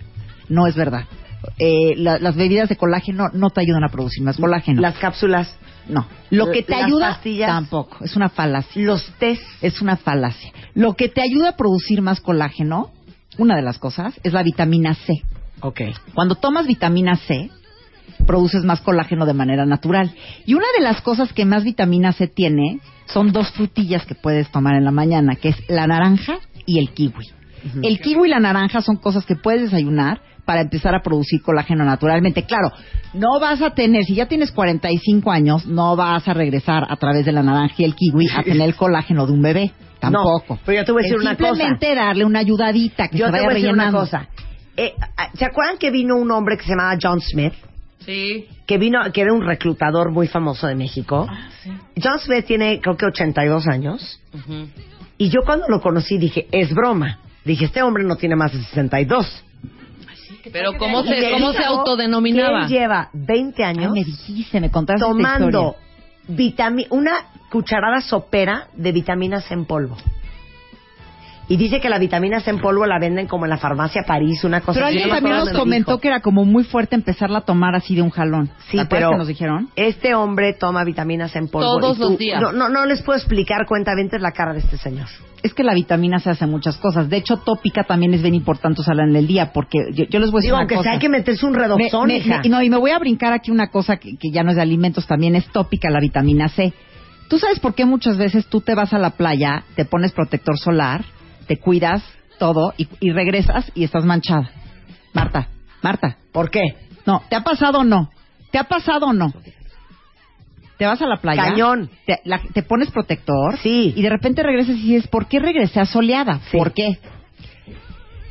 [0.48, 1.04] no es verdad.
[1.58, 4.80] Eh, la- las bebidas de colágeno no te ayudan a producir más colágeno.
[4.80, 5.52] Las cápsulas,
[5.88, 6.06] no.
[6.30, 7.48] Lo que te las ayuda pastillas.
[7.50, 8.82] tampoco, es una falacia.
[8.82, 9.42] los test.
[9.60, 10.52] Es una falacia.
[10.74, 12.90] Lo que te ayuda a producir más colágeno,
[13.36, 15.12] una de las cosas, es la vitamina C.
[15.60, 15.80] Ok.
[16.14, 17.50] Cuando tomas vitamina C,
[18.26, 20.12] produces más colágeno de manera natural.
[20.46, 22.78] Y una de las cosas que más vitamina C tiene
[23.12, 26.90] son dos frutillas que puedes tomar en la mañana, que es la naranja y el
[26.90, 27.26] kiwi.
[27.82, 31.84] El kiwi y la naranja son cosas que puedes desayunar para empezar a producir colágeno
[31.84, 32.44] naturalmente.
[32.44, 32.70] Claro,
[33.14, 37.26] no vas a tener, si ya tienes 45 años, no vas a regresar a través
[37.26, 39.72] de la naranja y el kiwi a tener el colágeno de un bebé.
[40.00, 40.54] Tampoco.
[40.54, 41.48] No, pero yo te voy a decir Es una cosa.
[41.48, 44.00] Simplemente darle una ayudadita que Yo se te vaya voy a decir una rellenando.
[44.00, 44.28] cosa.
[44.76, 44.94] Eh,
[45.34, 47.52] ¿Se acuerdan que vino un hombre que se llamaba John Smith?
[48.00, 48.46] Sí.
[48.66, 51.26] Que vino, que era un reclutador muy famoso de México.
[52.02, 54.20] John Smith tiene, creo que 82 años.
[55.18, 57.18] Y yo cuando lo conocí dije, es broma.
[57.44, 59.44] Dije, este hombre no tiene más de 62.
[60.52, 62.62] Pero ¿cómo Y se, cómo se autodenominaba?
[62.62, 65.76] él lleva 20 Ay, años me dijiste, me contaste esta tomando
[66.28, 67.12] vitami- una
[67.50, 69.96] cucharada sopera de vitaminas en polvo.
[71.50, 74.44] Y dice que la vitamina C en polvo la venden como en la farmacia París,
[74.44, 74.96] una cosa Pero así.
[74.98, 76.00] alguien también nos comentó dijo.
[76.02, 78.50] que era como muy fuerte empezarla a tomar así de un jalón.
[78.68, 79.70] Sí, ¿Te acuerdas pero que nos dijeron?
[79.74, 81.80] este hombre toma vitaminas en polvo.
[81.80, 82.42] Todos y tú- los días.
[82.42, 85.06] No, no, no les puedo explicar, cuenta, la cara de este señor.
[85.42, 87.08] Es que la vitamina se hace muchas cosas.
[87.08, 90.30] De hecho, tópica también es bien importante usarla en el día, porque yo, yo les
[90.30, 90.82] voy a decir Digo, una aunque cosa.
[90.84, 92.40] sea hay que meterse un Me- redoxón, me- hija.
[92.42, 94.56] me- no, y me voy a brincar aquí una cosa que, que ya no es
[94.56, 96.74] de alimentos, también es tópica la vitamina C.
[97.28, 100.58] ¿Tú sabes por qué muchas veces tú te vas a la playa, te pones protector
[100.58, 101.04] solar,
[101.48, 102.04] te cuidas
[102.38, 104.50] todo y, y regresas y estás manchada?
[105.12, 105.48] Marta,
[105.82, 106.62] Marta, ¿Por qué?
[107.06, 108.10] no, ¿te ha pasado o no?
[108.52, 109.32] ¿Te ha pasado o no?
[110.78, 111.42] Te vas a la playa.
[111.42, 111.90] Cañón.
[112.06, 113.58] Te, la- te pones protector.
[113.58, 113.92] Sí.
[113.96, 116.38] Y de repente regresas y dices, ¿por qué regresé asoleada?
[116.52, 116.56] Sí.
[116.56, 116.98] ¿Por qué?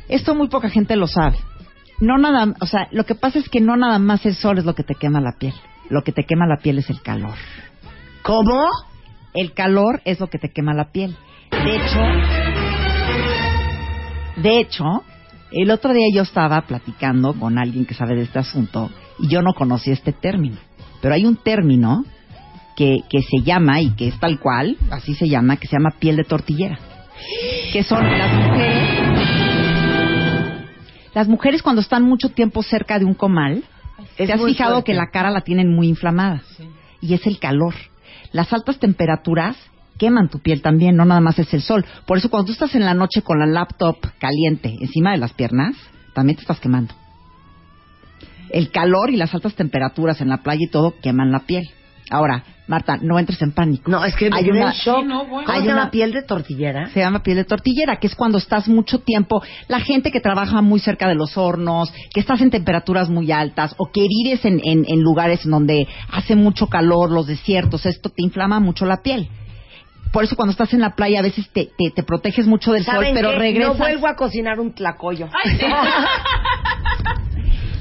[0.08, 1.36] Esto muy poca gente lo sabe.
[2.00, 4.64] No nada, o sea, lo que pasa es que no nada más el sol es
[4.64, 5.52] lo que te quema la piel.
[5.90, 7.34] Lo que te quema la piel es el calor.
[8.22, 8.66] ¿Cómo?
[9.34, 11.14] El calor es lo que te quema la piel.
[11.50, 12.00] De hecho,
[14.36, 15.02] de hecho,
[15.50, 19.42] el otro día yo estaba platicando con alguien que sabe de este asunto y yo
[19.42, 20.56] no conocía este término.
[21.00, 22.04] Pero hay un término
[22.76, 25.94] que, que se llama, y que es tal cual, así se llama, que se llama
[25.98, 26.78] piel de tortillera.
[27.72, 29.08] Que son las mujeres.
[31.14, 33.64] Las mujeres cuando están mucho tiempo cerca de un comal,
[34.16, 34.92] Es ¿te has fijado fuerte.
[34.92, 36.42] que la cara la tienen muy inflamada?
[37.00, 37.74] Y es el calor.
[38.32, 39.56] Las altas temperaturas
[39.98, 41.84] queman tu piel también, no nada más es el sol.
[42.06, 45.32] Por eso cuando tú estás en la noche con la laptop caliente encima de las
[45.34, 45.76] piernas,
[46.14, 46.94] también te estás quemando.
[48.50, 51.68] El calor y las altas temperaturas en la playa y todo queman la piel.
[52.10, 53.90] Ahora, Marta, no entres en pánico.
[53.90, 55.00] No, es que hay una, en shock.
[55.02, 55.44] Sí, no, bueno.
[55.46, 56.88] ¿Cómo Hay una- piel de tortillera?
[56.88, 60.62] se llama piel de tortillera, que es cuando estás mucho tiempo, la gente que trabaja
[60.62, 64.60] muy cerca de los hornos, que estás en temperaturas muy altas o que vives en,
[64.64, 69.02] en, en lugares en donde hace mucho calor, los desiertos, esto te inflama mucho la
[69.02, 69.28] piel.
[70.12, 72.84] Por eso cuando estás en la playa a veces te, te, te proteges mucho del
[72.84, 73.38] sol, ¿Saben pero qué?
[73.38, 73.78] regresas...
[73.78, 75.28] No vuelvo a cocinar un tlacoyo.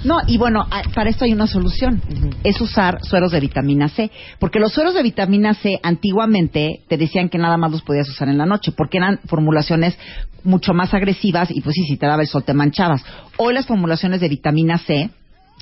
[0.04, 2.02] No, y bueno, para esto hay una solución.
[2.44, 4.10] Es usar sueros de vitamina C.
[4.40, 8.30] Porque los sueros de vitamina C antiguamente te decían que nada más los podías usar
[8.30, 9.98] en la noche, porque eran formulaciones
[10.44, 13.04] mucho más agresivas y pues sí, si te daba el sol te manchabas.
[13.36, 15.10] Hoy las formulaciones de vitamina C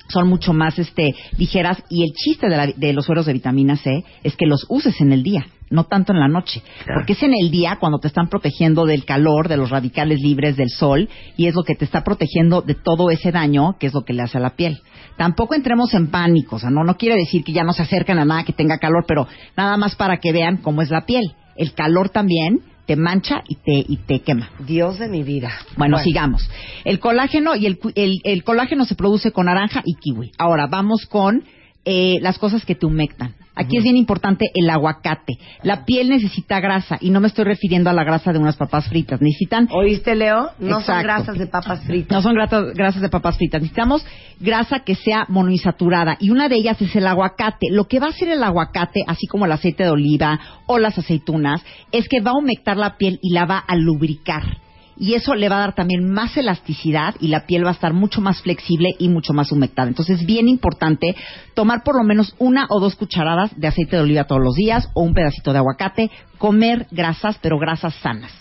[0.07, 3.75] son mucho más este ligeras y el chiste de, la- de los sueros de vitamina
[3.77, 6.61] C es que los uses en el día, no tanto en la noche,
[6.93, 10.57] porque es en el día cuando te están protegiendo del calor, de los radicales libres
[10.57, 13.93] del sol y es lo que te está protegiendo de todo ese daño que es
[13.93, 14.79] lo que le hace a la piel.
[15.17, 18.19] Tampoco entremos en pánico, o sea, no no quiere decir que ya no se acerquen
[18.19, 21.33] a nada que tenga calor, pero nada más para que vean cómo es la piel.
[21.55, 24.49] El calor también te mancha y te y te quema.
[24.59, 25.51] Dios de mi vida.
[25.77, 26.49] Bueno, sigamos.
[26.83, 30.31] El colágeno y el, el, el colágeno se produce con naranja y kiwi.
[30.37, 31.43] Ahora vamos con
[31.85, 33.35] eh, las cosas que te humectan.
[33.55, 35.37] Aquí es bien importante el aguacate.
[35.63, 38.89] La piel necesita grasa y no me estoy refiriendo a la grasa de unas papas
[38.89, 39.21] fritas.
[39.21, 40.51] Necesitan ¿Oíste, Leo?
[40.59, 42.11] No son grasas de papas fritas.
[42.11, 43.61] no son grasas, grasas de papas fritas.
[43.61, 44.05] Necesitamos
[44.39, 47.67] grasa que sea monoinsaturada y una de ellas es el aguacate.
[47.71, 50.97] Lo que va a hacer el aguacate, así como el aceite de oliva o las
[50.97, 54.64] aceitunas, es que va a humectar la piel y la va a lubricar.
[54.97, 57.93] Y eso le va a dar también más elasticidad y la piel va a estar
[57.93, 59.89] mucho más flexible y mucho más humectada.
[59.89, 61.15] Entonces es bien importante
[61.53, 64.89] tomar por lo menos una o dos cucharadas de aceite de oliva todos los días
[64.93, 68.31] o un pedacito de aguacate, comer grasas, pero grasas sanas.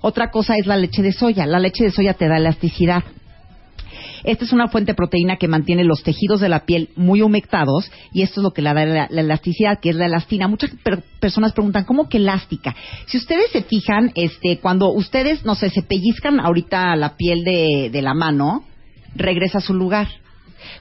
[0.00, 1.46] Otra cosa es la leche de soya.
[1.46, 3.04] La leche de soya te da elasticidad.
[4.24, 7.90] Esta es una fuente de proteína que mantiene los tejidos de la piel muy humectados
[8.12, 10.48] y esto es lo que le da la, la elasticidad, que es la elastina.
[10.48, 12.74] Muchas per- personas preguntan, ¿cómo que elástica?
[13.06, 17.90] Si ustedes se fijan, este, cuando ustedes, no sé, se pellizcan ahorita la piel de,
[17.90, 18.64] de la mano,
[19.14, 20.08] regresa a su lugar.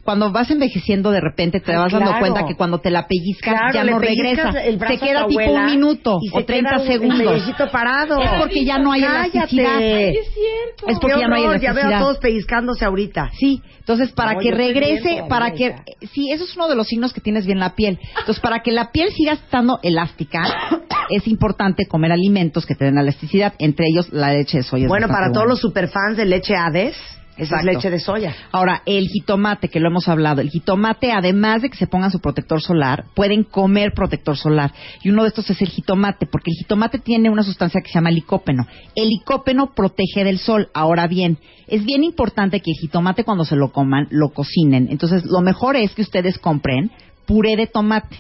[0.04, 3.54] Cuando vas envejeciendo de repente te Ay, vas dando cuenta que cuando te la pellizcas
[3.54, 4.52] Claro, ya no regresa.
[4.52, 7.44] Se queda tipo un minuto y se o 30 queda un- segundos.
[7.72, 8.22] parado.
[8.22, 9.38] Es porque ya no hay Cállate.
[9.38, 9.78] elasticidad.
[9.78, 10.88] Ay, es cierto.
[10.88, 12.00] Es porque Qué ya no hay horror, ya veo a elasticidad.
[12.00, 13.30] todos pellizcándose ahorita.
[13.40, 15.76] Sí, entonces para No, que regrese, para que
[16.14, 18.00] sí, eso es uno de los signos que tienes bien la piel.
[18.20, 20.44] Entonces, para que la piel siga estando elástica,
[21.10, 24.88] es importante comer alimentos que te den elasticidad, entre ellos la leche de soya.
[24.88, 26.96] Bueno, para todos los superfans de leche Hades,
[27.42, 28.36] esa es leche de soya.
[28.52, 32.20] Ahora, el jitomate, que lo hemos hablado, el jitomate, además de que se pongan su
[32.20, 34.74] protector solar, pueden comer protector solar.
[35.04, 37.96] Y uno de estos es el jitomate, porque el jitomate tiene una sustancia que se
[37.96, 38.68] llama licópeno.
[38.96, 40.70] El licópeno protege del sol.
[40.74, 44.88] Ahora bien, es bien importante que el jitomate cuando se lo coman, lo cocinen.
[44.90, 46.92] Entonces, lo mejor es que ustedes compren
[47.26, 48.18] puré de tomate,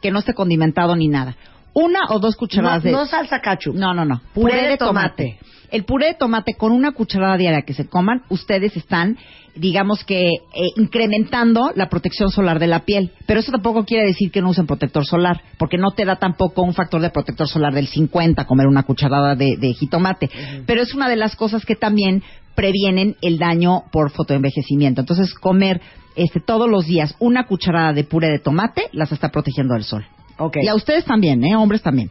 [0.00, 1.36] que no esté condimentado ni nada.
[1.78, 2.90] Una o dos No, cucharadas de...
[2.92, 3.72] no salsa cachu.
[3.72, 4.20] No, no, no.
[4.34, 5.24] Puré Puré, de de, tomate.
[5.24, 5.38] tomate.
[5.70, 9.18] El puré de tomate con una cucharada diaria que se coman, ustedes están,
[9.54, 10.38] digamos que, eh,
[10.76, 13.12] incrementando la protección solar de la piel.
[13.26, 16.62] Pero eso tampoco quiere decir que no usen protector solar, porque no te da tampoco
[16.62, 20.30] un factor de protector solar del 50 comer una cucharada de, de jitomate.
[20.66, 22.22] Pero es una de las cosas que también
[22.54, 25.02] previenen el daño por fotoenvejecimiento.
[25.02, 25.80] Entonces, comer
[26.16, 30.04] este, todos los días una cucharada de puré de tomate las está protegiendo del sol.
[30.38, 30.58] Ok.
[30.62, 31.56] Y a ustedes también, ¿eh?
[31.56, 32.10] Hombres también.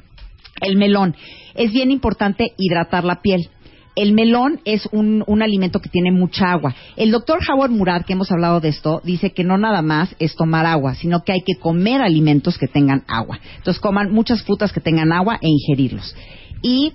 [0.61, 1.15] El melón.
[1.55, 3.49] Es bien importante hidratar la piel.
[3.95, 6.75] El melón es un, un alimento que tiene mucha agua.
[6.97, 10.35] El doctor Howard Murad, que hemos hablado de esto, dice que no nada más es
[10.35, 13.39] tomar agua, sino que hay que comer alimentos que tengan agua.
[13.57, 16.15] Entonces coman muchas frutas que tengan agua e ingerirlos.
[16.61, 16.93] Y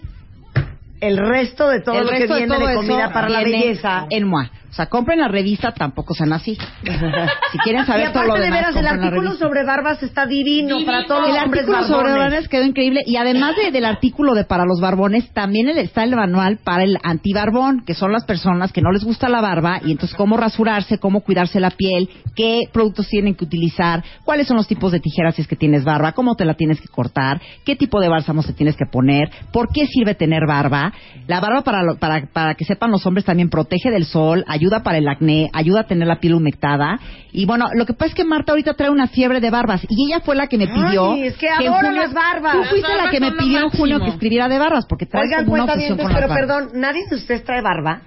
[1.00, 4.06] El resto de todo el lo que de viene de, eso comida para la belleza.
[4.08, 4.52] En MOA.
[4.72, 6.56] O sea, compren la revista, tampoco sean así.
[7.52, 10.24] Si quieren y saber todo aparte lo de demás, veras, el artículo sobre barbas está
[10.26, 12.18] divino, para todos El los hombres artículo sobre barbones.
[12.22, 16.02] barbones quedó increíble y además de- del artículo de para los barbones también el- está
[16.04, 19.80] el manual para el antibarbón, que son las personas que no les gusta la barba
[19.84, 24.56] y entonces cómo rasurarse, cómo cuidarse la piel, qué productos tienen que utilizar, cuáles son
[24.56, 27.38] los tipos de tijeras si es que tienes barba, cómo te la tienes que cortar,
[27.66, 30.90] qué tipo de bálsamo te tienes que poner, por qué sirve tener barba.
[31.26, 34.61] La barba para, lo- para, para que sepan los hombres también protege del sol, ayuda
[34.82, 36.98] para el acné, ayuda a tener la piel humectada
[37.32, 40.06] y bueno, lo que pasa es que Marta ahorita trae una fiebre de barbas y
[40.10, 42.52] ella fue la que me pidió Ay, es que en adoro junio- las barbas.
[42.52, 45.26] Tú Las fuiste la que me pidió en junio que escribiera de barbas, porque traes
[45.26, 46.46] Oigan, como una cuenta obsesión bien, con pero barbas.
[46.70, 48.02] perdón, ¿nadie de ustedes trae barba?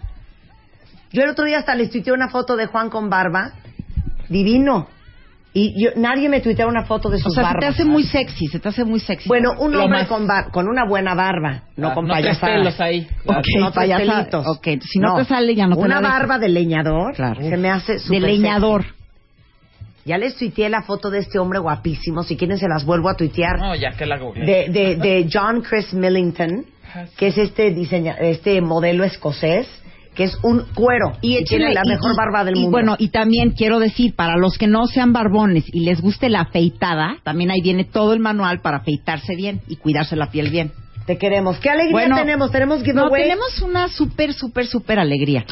[1.11, 3.51] Yo el otro día hasta les tuiteé una foto de Juan con barba.
[4.29, 4.87] Divino.
[5.57, 7.59] Y yo, nadie me tuitea una foto de O sus sea, se barbas.
[7.61, 9.29] te hace muy sexy, se te hace muy sexy.
[9.29, 10.07] Bueno, un Lo hombre más.
[10.09, 12.57] con, bar- con una buena barba, no Ah, con no payasadas.
[12.57, 13.07] pelos ahí.
[13.25, 14.17] Ok, no tres payasada.
[14.19, 14.45] pelitos.
[14.47, 17.41] Ok, si no te sale, ya no te Una la barba de leñador Claro.
[17.41, 18.81] se me hace de súper leñador.
[18.83, 18.95] sexy.
[20.03, 22.21] Ya les tuiteé la foto de este hombre guapísimo.
[22.23, 23.57] Si quieren se las vuelvo a tuitear.
[23.57, 24.67] No, ya que la googleé.
[24.69, 26.65] de, de, de John Chris Millington,
[27.17, 29.67] que es este diseña, este modelo escocés,
[30.15, 32.71] que es un cuero y, tiene échenle- la y- mejor y- barba del y mundo.
[32.71, 36.41] bueno, y también quiero decir, para los que no sean barbones y les guste la
[36.41, 40.71] afeitada, también ahí viene todo el manual para afeitarse bien y cuidarse la piel bien.
[41.06, 41.60] te queremos.
[41.60, 42.51] ¿Qué alegría Bueno, tenemos?
[42.51, 43.21] Tenemos No, giveaway.
[43.23, 45.45] tenemos una súper, súper, súper alegría.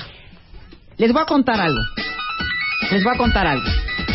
[0.97, 1.79] Les voy a contar algo.
[2.91, 3.65] Les voy a contar algo.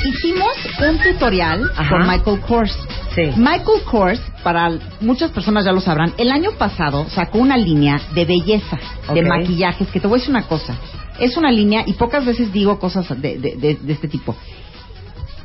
[0.05, 0.49] Hicimos
[0.89, 1.91] un tutorial Ajá.
[1.91, 2.77] con Michael Kors.
[3.15, 3.23] Sí.
[3.37, 8.25] Michael Kors, para muchas personas ya lo sabrán, el año pasado sacó una línea de
[8.25, 8.79] belleza,
[9.13, 10.77] de maquillajes, que te voy a decir una cosa.
[11.19, 14.37] Es una línea, y pocas veces digo cosas de, de- de- de este tipo.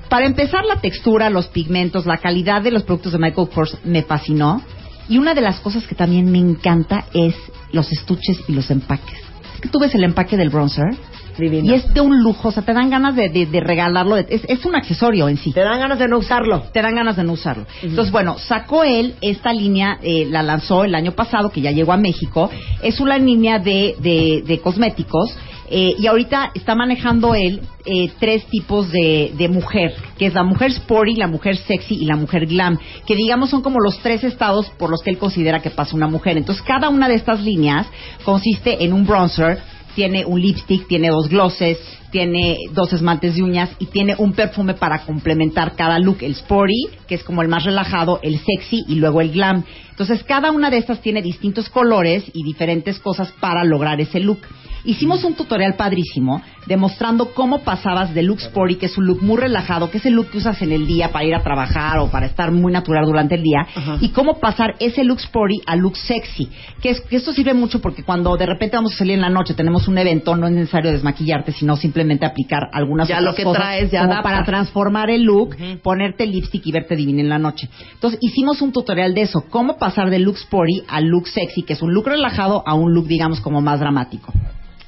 [0.08, 4.04] Para empezar, la textura, los pigmentos, la calidad de los productos de Michael Kors me
[4.04, 4.62] fascinó.
[5.10, 7.36] Y una de las cosas que también me encanta es
[7.72, 9.18] los estuches y los empaques.
[9.56, 10.96] Es que tú ves el empaque del bronzer
[11.38, 11.66] Divino.
[11.72, 14.18] y es de un lujo, o sea, te dan ganas de, de- de regalarlo.
[14.18, 16.64] Es, es un accesorio en sí Te dan ganas de no usarlo.
[16.74, 17.66] te dan ganas de no usarlo.
[17.82, 21.94] Entonces, bueno, sacó él esta línea, eh, la lanzó el año pasado, que ya llegó
[21.94, 22.50] a México.
[22.82, 25.36] Es una línea de, de, de cosméticos
[25.76, 30.44] Eh, y ahorita está manejando él eh, tres tipos de, de mujer, que es la
[30.44, 32.78] mujer sporty, la mujer sexy y la mujer glam,
[33.08, 36.08] que digamos son como los tres estados por los que él considera que pasa una
[36.08, 36.38] mujer.
[36.38, 37.88] Entonces cada una de estas líneas
[38.24, 39.58] consiste en un bronzer,
[39.96, 41.78] tiene un lipstick, tiene dos glosses,
[42.12, 46.90] tiene dos esmaltes de uñas y tiene un perfume para complementar cada look, el sporty,
[47.08, 49.64] que es como el más relajado, el sexy y luego el glam.
[49.90, 54.42] Entonces cada una de estas tiene distintos colores y diferentes cosas para lograr ese look.
[54.86, 59.38] Hicimos un tutorial padrísimo demostrando cómo pasabas de look sporty, que es un look muy
[59.38, 62.10] relajado, que es el look que usas en el día para ir a trabajar o
[62.10, 63.66] para estar muy natural durante el día,
[64.02, 66.50] y cómo pasar ese look sporty a look sexy.
[66.82, 69.30] Que, es, que esto sirve mucho porque cuando de repente vamos a salir en la
[69.30, 73.36] noche, tenemos un evento, no es necesario desmaquillarte, sino simplemente aplicar algunas Ya otras lo
[73.36, 77.30] que cosas traes, ya como para transformar el look, ponerte lipstick y verte divina en
[77.30, 77.70] la noche.
[77.94, 81.74] Entonces hicimos un tutorial de eso, cómo pasar de look sporty a look sexy, que
[81.74, 84.34] es un look relajado, a un look digamos como más dramático.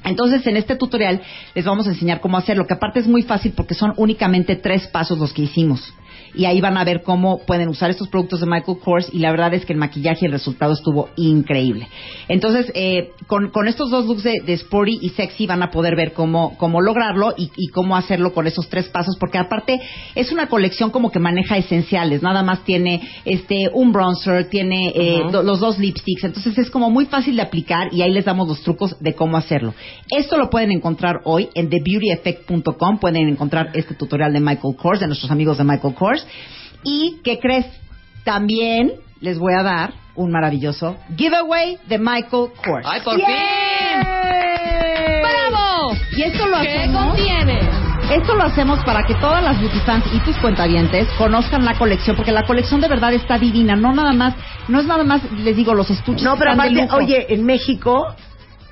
[0.05, 1.21] Entonces, en este tutorial
[1.53, 4.87] les vamos a enseñar cómo hacerlo, que aparte es muy fácil porque son únicamente tres
[4.87, 5.93] pasos los que hicimos.
[6.33, 9.31] Y ahí van a ver cómo pueden usar estos productos de Michael Kors y la
[9.31, 11.87] verdad es que el maquillaje y el resultado estuvo increíble.
[12.27, 15.95] Entonces, eh, con, con estos dos looks de, de sporty y sexy van a poder
[15.95, 19.79] ver cómo, cómo lograrlo y, y cómo hacerlo con esos tres pasos, porque aparte
[20.15, 25.21] es una colección como que maneja esenciales, nada más tiene este un bronzer, tiene eh,
[25.31, 28.47] do- los dos lipsticks, entonces es como muy fácil de aplicar y ahí les damos
[28.47, 29.73] los trucos de cómo hacerlo.
[30.09, 35.07] Esto lo pueden encontrar hoy en thebeautyeffect.com, pueden encontrar este tutorial de Michael Kors, de
[35.07, 36.04] nuestros amigos de Michael Kors.
[36.83, 37.65] Y, ¿qué crees?
[38.23, 42.85] También les voy a dar un maravilloso giveaway de Michael Kors.
[42.85, 43.25] ¡Ay, por ¡Yay!
[45.21, 45.93] ¡Bravo!
[46.15, 47.05] Y esto lo ¿Qué hacemos...
[47.07, 47.59] contiene?
[48.11, 52.15] Esto lo hacemos para que todas las beauty fans y tus cuentavientes conozcan la colección,
[52.15, 53.75] porque la colección de verdad está divina.
[53.75, 54.35] No nada más,
[54.67, 56.21] no es nada más, les digo, los estuches.
[56.23, 57.13] No, pero están de aparte, lujo.
[57.13, 58.15] oye, en México,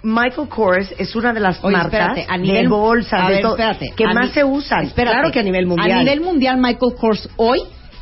[0.03, 3.33] Michael Kors es una de las Oye, marcas espérate, a nivel de bolsas a de
[3.35, 4.85] ver, todo, espérate, que a más se usan.
[4.85, 5.15] espérate.
[5.15, 5.91] claro que a nivel mundial.
[5.91, 7.61] A nivel mundial, Michael Kors hoy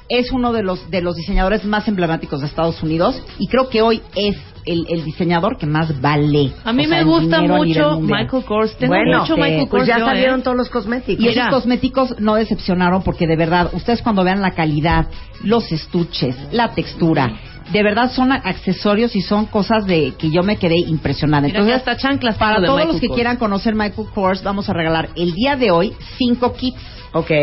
[0.09, 3.81] es uno de los de los diseñadores más emblemáticos de Estados Unidos y creo que
[3.81, 4.35] hoy es
[4.65, 6.53] el, el diseñador que más vale.
[6.63, 7.99] A mí O sea, me gusta mucho.
[7.99, 8.75] Michael Kors.
[8.77, 10.43] Tengo bueno, mucho este, Michael pues Kors ya yo, salieron ¿eh?
[10.43, 11.23] todos los cosméticos.
[11.23, 11.43] Y Mira.
[11.43, 15.07] esos cosméticos no decepcionaron porque de verdad, ustedes cuando vean la calidad,
[15.43, 17.33] los estuches, la textura,
[17.71, 21.47] de verdad son accesorios y son cosas de que yo me quedé impresionada.
[21.47, 25.09] Mira, Entonces, hasta chanclas para todos los que quieran conocer Michael Kors, vamos a regalar
[25.15, 26.79] el día de hoy cinco kits.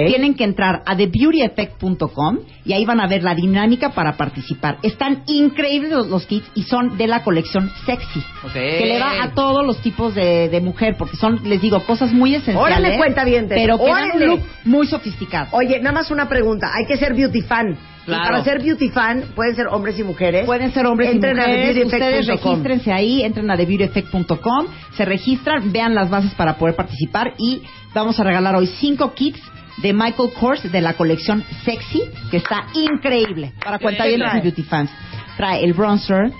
[0.06, 4.78] Tienen que entrar a thebeautyeffect.com y ahí van a ver la dinámica para participar.
[4.82, 9.30] Están increíbles los, los kits y son de la colección sexy, que le va a
[9.34, 12.78] todos los tipos de, de mujer, porque son, les digo, cosas muy esenciales.
[12.78, 15.48] Órale, cuentavientes, Pero que dan un look muy sofisticado.
[15.52, 16.68] Oye, nada más una pregunta.
[16.74, 17.76] Hay que ser beauty fan.
[18.06, 18.24] Y Claro.
[18.24, 20.46] para ser beauty fan, pueden ser hombres y mujeres.
[20.46, 21.84] Pueden ser hombres Entren y a mujeres.
[21.84, 21.92] Ustedes
[22.26, 22.52] thebeautyeffect.com.
[22.52, 24.66] regístrense ahí, entren a thebeautyeffect.com,
[24.96, 27.60] se registran, vean las bases para poder participar y
[27.92, 29.38] vamos a regalar hoy cinco kits
[29.82, 34.42] de Michael Kors de la colección Sexy, que está increíble para cuentavientes y trae?
[34.42, 34.90] beauty fans.
[35.36, 36.32] Trae el bronzer,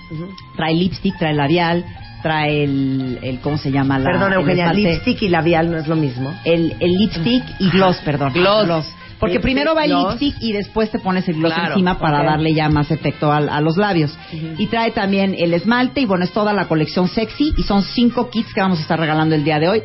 [0.57, 1.85] trae lipstick, trae labial,
[2.23, 3.99] trae el, el ¿cómo se llama?
[3.99, 6.35] La, Perdón, Eugenia, lipstick y labial no es lo mismo.
[6.45, 8.33] el, el lipstick y gloss, perdón.
[8.33, 8.93] Gloss.
[9.21, 10.21] Porque Lipstick, primero va el gloss.
[10.21, 13.49] lipstick y después te pones el gloss Claro, encima para darle ya más efecto al-
[13.49, 14.17] a, los labios.
[14.59, 18.31] Y trae también el esmalte y bueno, es toda la colección sexy y son cinco
[18.31, 19.83] kits que vamos a estar regalando el día de hoy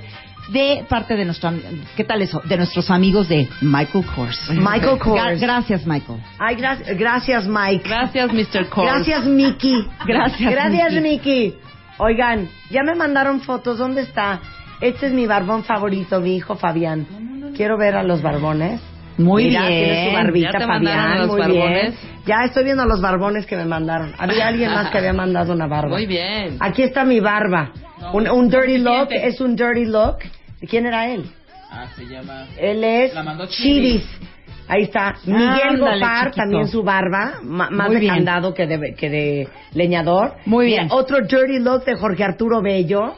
[0.50, 1.62] de parte de nuestro, am-
[1.96, 2.42] ¿qué tal eso?
[2.46, 4.50] De nuestros amigos de Michael Kors.
[4.52, 5.22] Michael Kors.
[5.22, 6.20] Gra- gracias, Michael.
[6.40, 7.88] Ay, gra- gracias, Mike.
[7.88, 8.68] Gracias, Mr.
[8.70, 8.92] Kors.
[8.92, 9.88] Gracias, Mickey.
[10.06, 11.02] Gracias, Gracias, Mickey.
[11.50, 11.56] Mickey.
[11.98, 13.78] Oigan, ya me mandaron fotos.
[13.78, 14.40] ¿Dónde está?
[14.82, 17.06] Este es mi barbón favorito, mi hijo Fabián.
[17.56, 18.82] Quiero ver a los barbones.
[19.16, 19.84] Muy Mira, bien.
[19.86, 21.20] tiene su barbita, ¿Ya te mandaron Fabián.
[21.20, 22.02] los muy barbones?
[22.02, 22.14] bien.
[22.26, 24.14] Ya estoy viendo los barbones que me mandaron.
[24.18, 25.90] Había alguien más que había mandado una barba.
[25.96, 26.58] Muy bien.
[26.60, 27.72] Aquí está mi barba.
[28.12, 29.08] Un, un dirty look.
[29.12, 30.18] Es un dirty look.
[30.60, 31.26] ¿De quién era él?
[31.72, 32.46] Ah, se llama...
[32.58, 33.46] Él es La mandó.
[34.68, 35.16] Ahí está.
[35.26, 36.36] Miguel Gopar, chiquito.
[36.36, 38.16] también su barba, más Muy de bien.
[38.16, 40.36] candado que de, que de leñador.
[40.46, 40.94] Muy Mira, bien.
[40.94, 43.16] otro dirty look de Jorge Arturo Bello.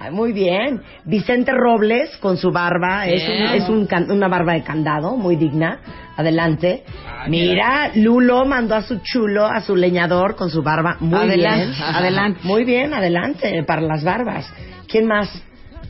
[0.00, 0.80] Ay, muy bien.
[1.04, 3.06] Vicente Robles con su barba.
[3.08, 5.80] Es, un- es un can- una barba de candado, muy digna.
[6.16, 6.84] Adelante.
[7.26, 10.96] Mira, Lulo mandó a su chulo, a su leñador con su barba.
[11.00, 11.82] Muy Adelante, bien.
[11.82, 12.40] adelante.
[12.44, 14.52] Muy bien, adelante, para las barbas.
[14.88, 15.28] ¿Quién más?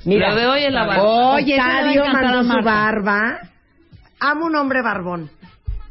[0.07, 0.31] Mira.
[0.31, 1.03] Lo de hoy en la barba.
[1.35, 3.39] Oye, Octavio mandó su barba.
[4.21, 5.31] Amo un hombre barbón.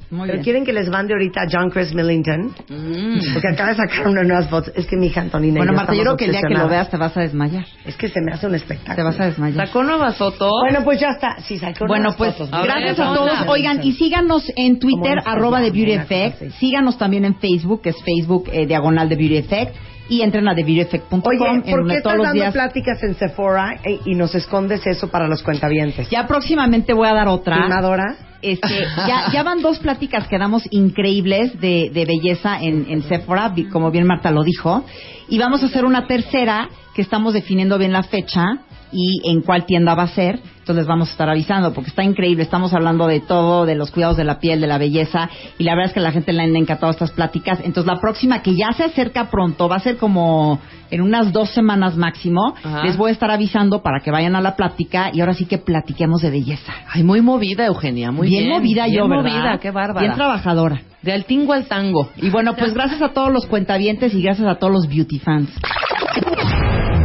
[0.09, 0.43] Muy Pero bien.
[0.43, 3.33] quieren que les mande ahorita a John Chris Millington, Mm.
[3.33, 4.71] porque acaba de sacar unas nuevas fotos.
[4.75, 5.57] Es que mi hija Antonina.
[5.57, 7.65] Bueno, Marta, yo creo que el día que lo veas te vas a desmayar.
[7.85, 8.95] Es que se me hace un espectáculo.
[8.95, 9.67] Te vas a desmayar.
[9.67, 10.51] ¿Sacó nuevas fotos?
[10.61, 11.37] Bueno, pues ya está.
[11.41, 12.53] Sí, sacó Bueno, nuevas pues fotos.
[12.53, 13.31] A ver, gracias a todos.
[13.47, 16.51] Oigan, y síganos en Twitter, arroba de Beauty cosa Effect.
[16.53, 19.75] Síganos también en Facebook, que es Facebook eh, diagonal de Beauty Effect.
[20.09, 23.03] y entren a TheBeautyEffect.com Oye, en ¿por qué donde estás todos los dando días pláticas
[23.03, 26.09] en Sephora e- y nos escondes eso para los cuentavientes?
[26.09, 28.15] ya próximamente voy a dar otra ¿Filmadora?
[28.41, 33.53] Este, ya, ya van dos pláticas que damos increíbles de, de belleza en, en Sephora,
[33.71, 34.85] como bien Marta lo dijo.
[35.27, 38.59] Y vamos a hacer una tercera que estamos definiendo bien la fecha
[38.91, 40.39] y en cuál tienda va a ser.
[40.67, 42.43] Entonces les vamos a estar avisando porque está increíble.
[42.43, 45.29] Estamos hablando de todo, de los cuidados de la piel, de la belleza.
[45.57, 47.59] Y la verdad es que a la gente le han encantado estas pláticas.
[47.63, 50.59] Entonces la próxima que ya se acerca pronto, va a ser como
[50.91, 52.53] en unas dos semanas máximo.
[52.63, 52.83] Ajá.
[52.83, 55.57] Les voy a estar avisando para que vayan a la plática y ahora sí que
[55.57, 56.73] platiquemos de belleza.
[56.91, 58.45] Ay, muy movida, Eugenia, muy bien.
[58.45, 59.23] bien, movida bien yo, ¿verdad?
[59.23, 60.01] movida, qué bárbara.
[60.01, 60.81] Bien trabajadora.
[61.01, 62.09] De al tingo al tango.
[62.17, 65.49] Y bueno, pues gracias a todos los cuentavientes y gracias a todos los beauty fans.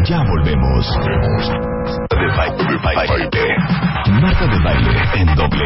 [0.05, 1.72] Ya volvemos.
[2.23, 2.29] De
[2.79, 3.29] baile.
[4.21, 5.63] Marta de baile en W.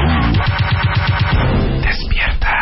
[1.83, 2.56] Despierta.